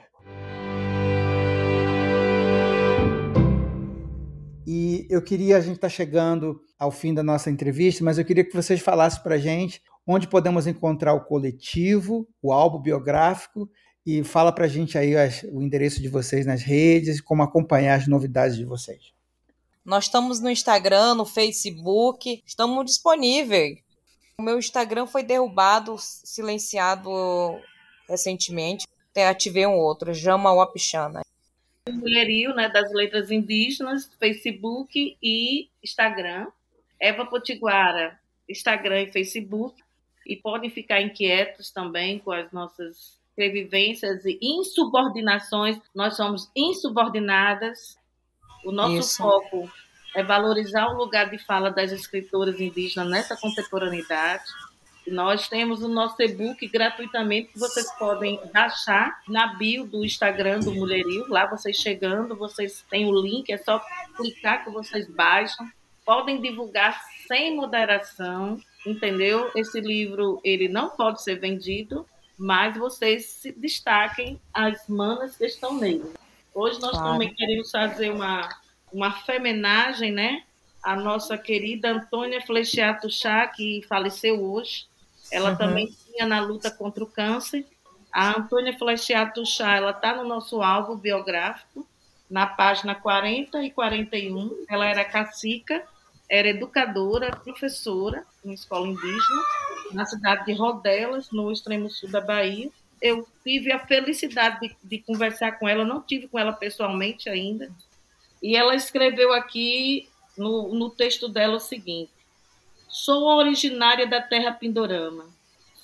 [4.67, 8.45] E eu queria, a gente está chegando ao fim da nossa entrevista, mas eu queria
[8.45, 13.69] que vocês falassem para a gente onde podemos encontrar o coletivo, o álbum biográfico,
[14.07, 15.15] e fala para a gente aí
[15.51, 19.13] o endereço de vocês nas redes, como acompanhar as novidades de vocês.
[19.85, 23.79] Nós estamos no Instagram, no Facebook, estamos disponíveis.
[24.39, 27.11] O meu Instagram foi derrubado, silenciado
[28.09, 28.87] recentemente.
[29.11, 31.23] Até ativei um outro, Jama Wapichana.
[31.89, 36.47] Mulherio, né, das letras indígenas, Facebook e Instagram.
[36.99, 39.83] Eva Potiguara, Instagram e Facebook.
[40.27, 45.79] E podem ficar inquietos também com as nossas revivências e insubordinações.
[45.95, 47.97] Nós somos insubordinadas.
[48.65, 49.17] O nosso Isso.
[49.19, 49.71] foco
[50.15, 54.45] é valorizar o lugar de fala das escritoras indígenas nessa contemporaneidade.
[55.07, 60.73] Nós temos o nosso e-book gratuitamente que vocês podem baixar na bio do Instagram do
[60.73, 61.27] Mulherio.
[61.29, 63.85] Lá vocês chegando, vocês têm o link, é só
[64.17, 65.69] clicar que vocês baixam.
[66.07, 69.51] Podem divulgar sem moderação, entendeu?
[69.55, 72.07] Esse livro ele não pode ser vendido,
[72.39, 76.13] mas vocês se destaquem as manas que estão nele.
[76.55, 77.13] Hoje nós claro.
[77.13, 78.49] também queremos fazer uma,
[78.93, 80.45] uma femenagem, né?
[80.83, 84.87] A nossa querida Antônia Flechiato Chá, que faleceu hoje.
[85.33, 85.57] Ela uhum.
[85.57, 87.67] também tinha na luta contra o câncer.
[88.13, 91.87] A Antônia Flechiato Chá, ela está no nosso álbum biográfico,
[92.31, 94.65] na página 40 e 41.
[94.69, 95.83] Ela era cacica,
[96.29, 99.43] era educadora, professora em escola indígena,
[99.93, 102.71] na cidade de Rodelas, no extremo sul da Bahia.
[103.01, 107.71] Eu tive a felicidade de, de conversar com ela, não tive com ela pessoalmente ainda.
[108.43, 112.13] E ela escreveu aqui no, no texto dela o seguinte:
[112.89, 115.27] Sou originária da terra Pindorama,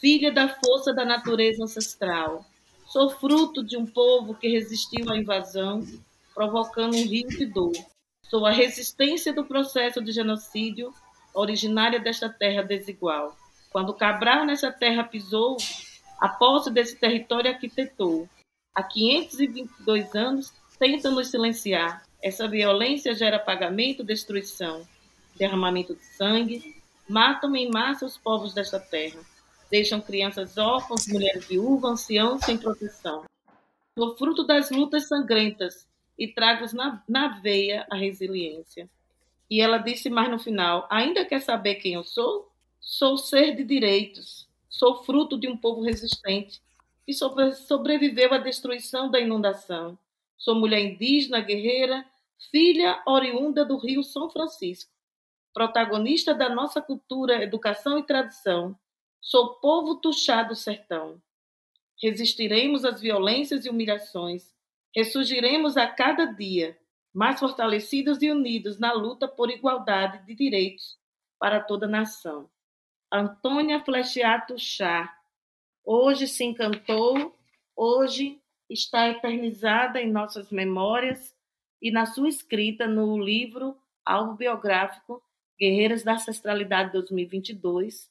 [0.00, 2.44] filha da força da natureza ancestral.
[2.86, 5.86] Sou fruto de um povo que resistiu à invasão,
[6.34, 7.72] provocando um rio de dor.
[8.28, 10.92] Sou a resistência do processo de genocídio,
[11.34, 13.36] originária desta terra desigual.
[13.70, 15.56] Quando Cabral nessa terra pisou,
[16.18, 18.28] a posse desse território arquitetou.
[18.74, 22.02] há 522 anos, tentam nos silenciar.
[22.22, 24.86] Essa violência gera pagamento, destruição,
[25.36, 26.76] derramamento de sangue,
[27.08, 29.20] matam em massa os povos desta terra,
[29.70, 33.24] deixam crianças órfãs, mulheres viúvas, anciãos sem proteção.
[33.98, 35.86] Sou fruto das lutas sangrentas
[36.18, 38.88] e trago na, na veia a resiliência.
[39.48, 42.49] E ela disse mais no final: Ainda quer saber quem eu sou?
[42.80, 46.62] Sou ser de direitos, sou fruto de um povo resistente
[47.04, 49.98] que sobre, sobreviveu à destruição da inundação.
[50.36, 52.06] Sou mulher indígena, guerreira,
[52.50, 54.90] filha oriunda do Rio São Francisco,
[55.52, 58.74] protagonista da nossa cultura, educação e tradição.
[59.20, 61.20] Sou povo tuxá do sertão.
[62.02, 64.50] Resistiremos às violências e humilhações.
[64.96, 66.78] Ressurgiremos a cada dia,
[67.12, 70.98] mais fortalecidos e unidos na luta por igualdade de direitos
[71.38, 72.48] para toda a nação.
[73.12, 75.12] Antônia Flechiato Chá,
[75.84, 77.36] hoje se encantou,
[77.74, 81.34] hoje está eternizada em nossas memórias
[81.82, 85.20] e na sua escrita no livro autobiográfico
[85.58, 88.08] Guerreiras da Ancestralidade 2022,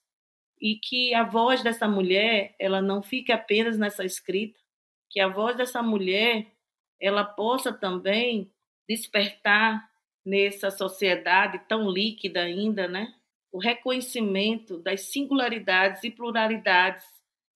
[0.59, 4.59] e que a voz dessa mulher, ela não fique apenas nessa escrita,
[5.09, 6.51] que a voz dessa mulher,
[6.99, 8.51] ela possa também
[8.85, 9.89] despertar
[10.25, 13.15] nessa sociedade tão líquida ainda, né?
[13.51, 17.03] O reconhecimento das singularidades e pluralidades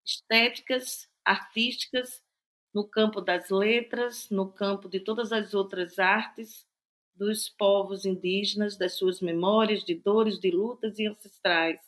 [0.05, 2.21] estéticas, artísticas,
[2.73, 6.65] no campo das letras, no campo de todas as outras artes
[7.15, 11.79] dos povos indígenas, das suas memórias de dores, de lutas e ancestrais,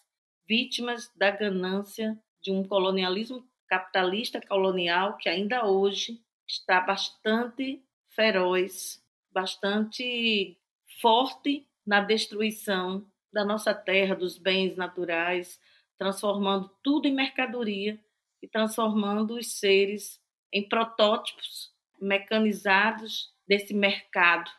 [0.47, 10.56] vítimas da ganância de um colonialismo capitalista colonial que ainda hoje está bastante feroz, bastante
[11.01, 13.03] forte na destruição
[13.36, 15.59] da nossa terra, dos bens naturais,
[15.97, 17.99] transformando tudo em mercadoria
[18.41, 20.21] e transformando os seres
[20.53, 21.69] em protótipos
[21.99, 24.49] mecanizados desse mercado.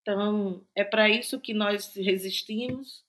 [0.00, 3.04] Então, é para isso que nós resistimos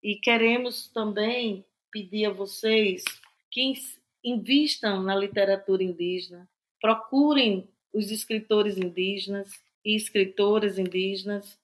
[0.00, 3.02] e queremos também pedir a vocês
[3.50, 3.74] que
[4.22, 6.48] invistam na literatura indígena,
[6.80, 11.58] procurem os escritores indígenas e escritoras indígenas.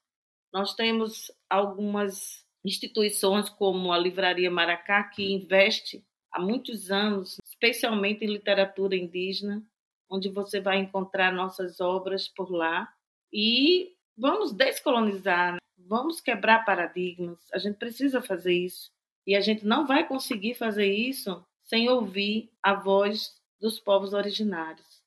[0.53, 8.29] Nós temos algumas instituições como a Livraria Maracá, que investe há muitos anos, especialmente em
[8.29, 9.63] literatura indígena,
[10.09, 12.93] onde você vai encontrar nossas obras por lá.
[13.33, 15.59] E vamos descolonizar, né?
[15.79, 17.39] vamos quebrar paradigmas.
[17.53, 18.91] A gente precisa fazer isso.
[19.27, 25.01] E a gente não vai conseguir fazer isso sem ouvir a voz dos povos originários.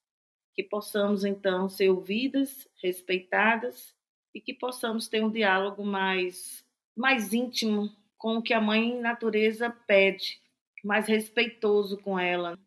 [0.56, 3.94] Que possamos, então, ser ouvidas, respeitadas
[4.34, 6.63] e que possamos ter um diálogo mais
[6.96, 10.42] mais íntimo com o que a mãe natureza pede,
[10.84, 12.58] mais respeitoso com ela.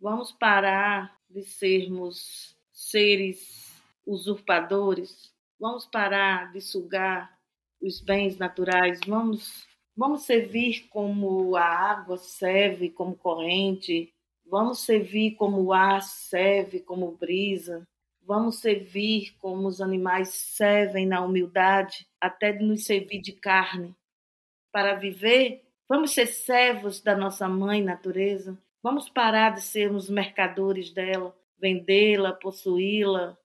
[0.00, 3.72] Vamos parar de sermos seres
[4.06, 5.32] usurpadores.
[5.58, 7.38] Vamos parar de sugar
[7.80, 9.00] os bens naturais.
[9.06, 14.12] Vamos vamos servir como a água serve como corrente.
[14.44, 17.86] Vamos servir como o ar serve como brisa.
[18.24, 23.94] Vamos servir como os animais servem na humildade, até de nos servir de carne.
[24.72, 28.56] Para viver, vamos ser servos da nossa mãe natureza.
[28.82, 33.36] Vamos parar de sermos mercadores dela, vendê-la, possuí-la.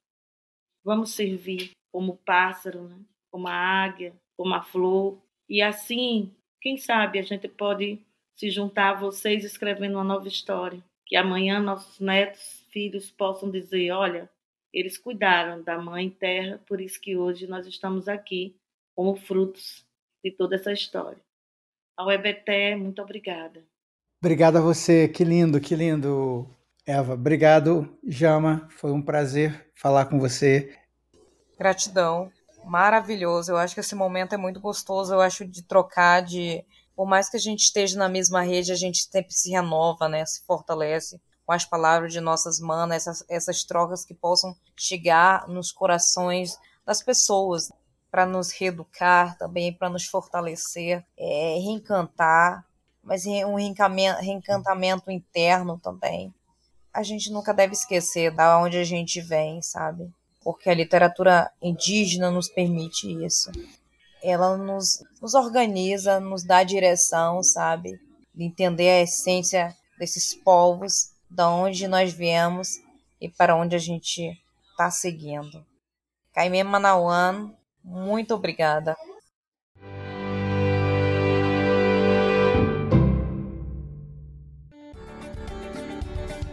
[0.84, 2.98] Vamos servir como o pássaro, né?
[3.30, 5.20] como a águia, como a flor.
[5.48, 8.00] E assim, quem sabe a gente pode
[8.34, 10.82] se juntar a vocês escrevendo uma nova história.
[11.04, 14.30] Que amanhã nossos netos, filhos possam dizer: olha,
[14.72, 18.56] eles cuidaram da mãe terra, por isso que hoje nós estamos aqui
[18.94, 19.86] como frutos
[20.22, 21.20] de toda essa história.
[21.96, 23.64] Ao EBT, muito obrigada.
[24.22, 26.48] Obrigado a você, que lindo, que lindo,
[26.84, 27.14] Eva.
[27.14, 28.68] Obrigado, Jama.
[28.70, 30.76] Foi um prazer falar com você.
[31.58, 32.30] Gratidão.
[32.64, 33.52] Maravilhoso.
[33.52, 35.14] Eu acho que esse momento é muito gostoso.
[35.14, 36.64] Eu acho de trocar de.
[36.94, 40.26] Por mais que a gente esteja na mesma rede, a gente sempre se renova, né?
[40.26, 45.72] Se fortalece com as palavras de nossas manas, essas, essas trocas que possam chegar nos
[45.72, 47.72] corações das pessoas
[48.10, 52.66] para nos reeducar também, para nos fortalecer, é, reencantar,
[53.02, 56.34] mas um reencantamento interno também.
[56.92, 60.12] A gente nunca deve esquecer da onde a gente vem, sabe?
[60.44, 63.50] Porque a literatura indígena nos permite isso.
[64.22, 67.98] Ela nos, nos organiza, nos dá direção, sabe?
[68.34, 72.80] De entender a essência desses povos da onde nós viemos
[73.20, 74.38] e para onde a gente
[74.70, 75.64] está seguindo.
[76.32, 77.52] Caimê Manauan,
[77.82, 78.96] muito obrigada.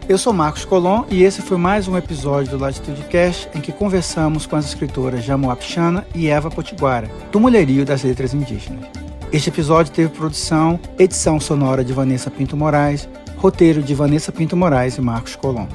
[0.07, 3.71] Eu sou Marcos Colom e esse foi mais um episódio do Latitude Cast em que
[3.71, 8.85] conversamos com as escritoras Jamoa Pichana e Eva Potiguara, do Mulherio das Letras Indígenas.
[9.31, 14.97] Este episódio teve produção, edição sonora de Vanessa Pinto Moraes, roteiro de Vanessa Pinto Moraes
[14.97, 15.67] e Marcos Colom.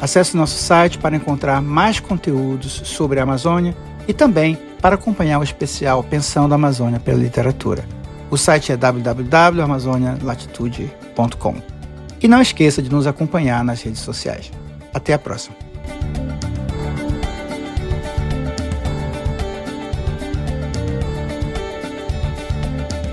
[0.00, 3.76] Acesse nosso site para encontrar mais conteúdos sobre a Amazônia
[4.06, 7.86] e também para acompanhar o especial Pensando a Amazônia pela Literatura.
[8.30, 11.56] O site é www.amazonialatitude.com.
[12.20, 14.52] E não esqueça de nos acompanhar nas redes sociais.
[14.92, 15.56] Até a próxima!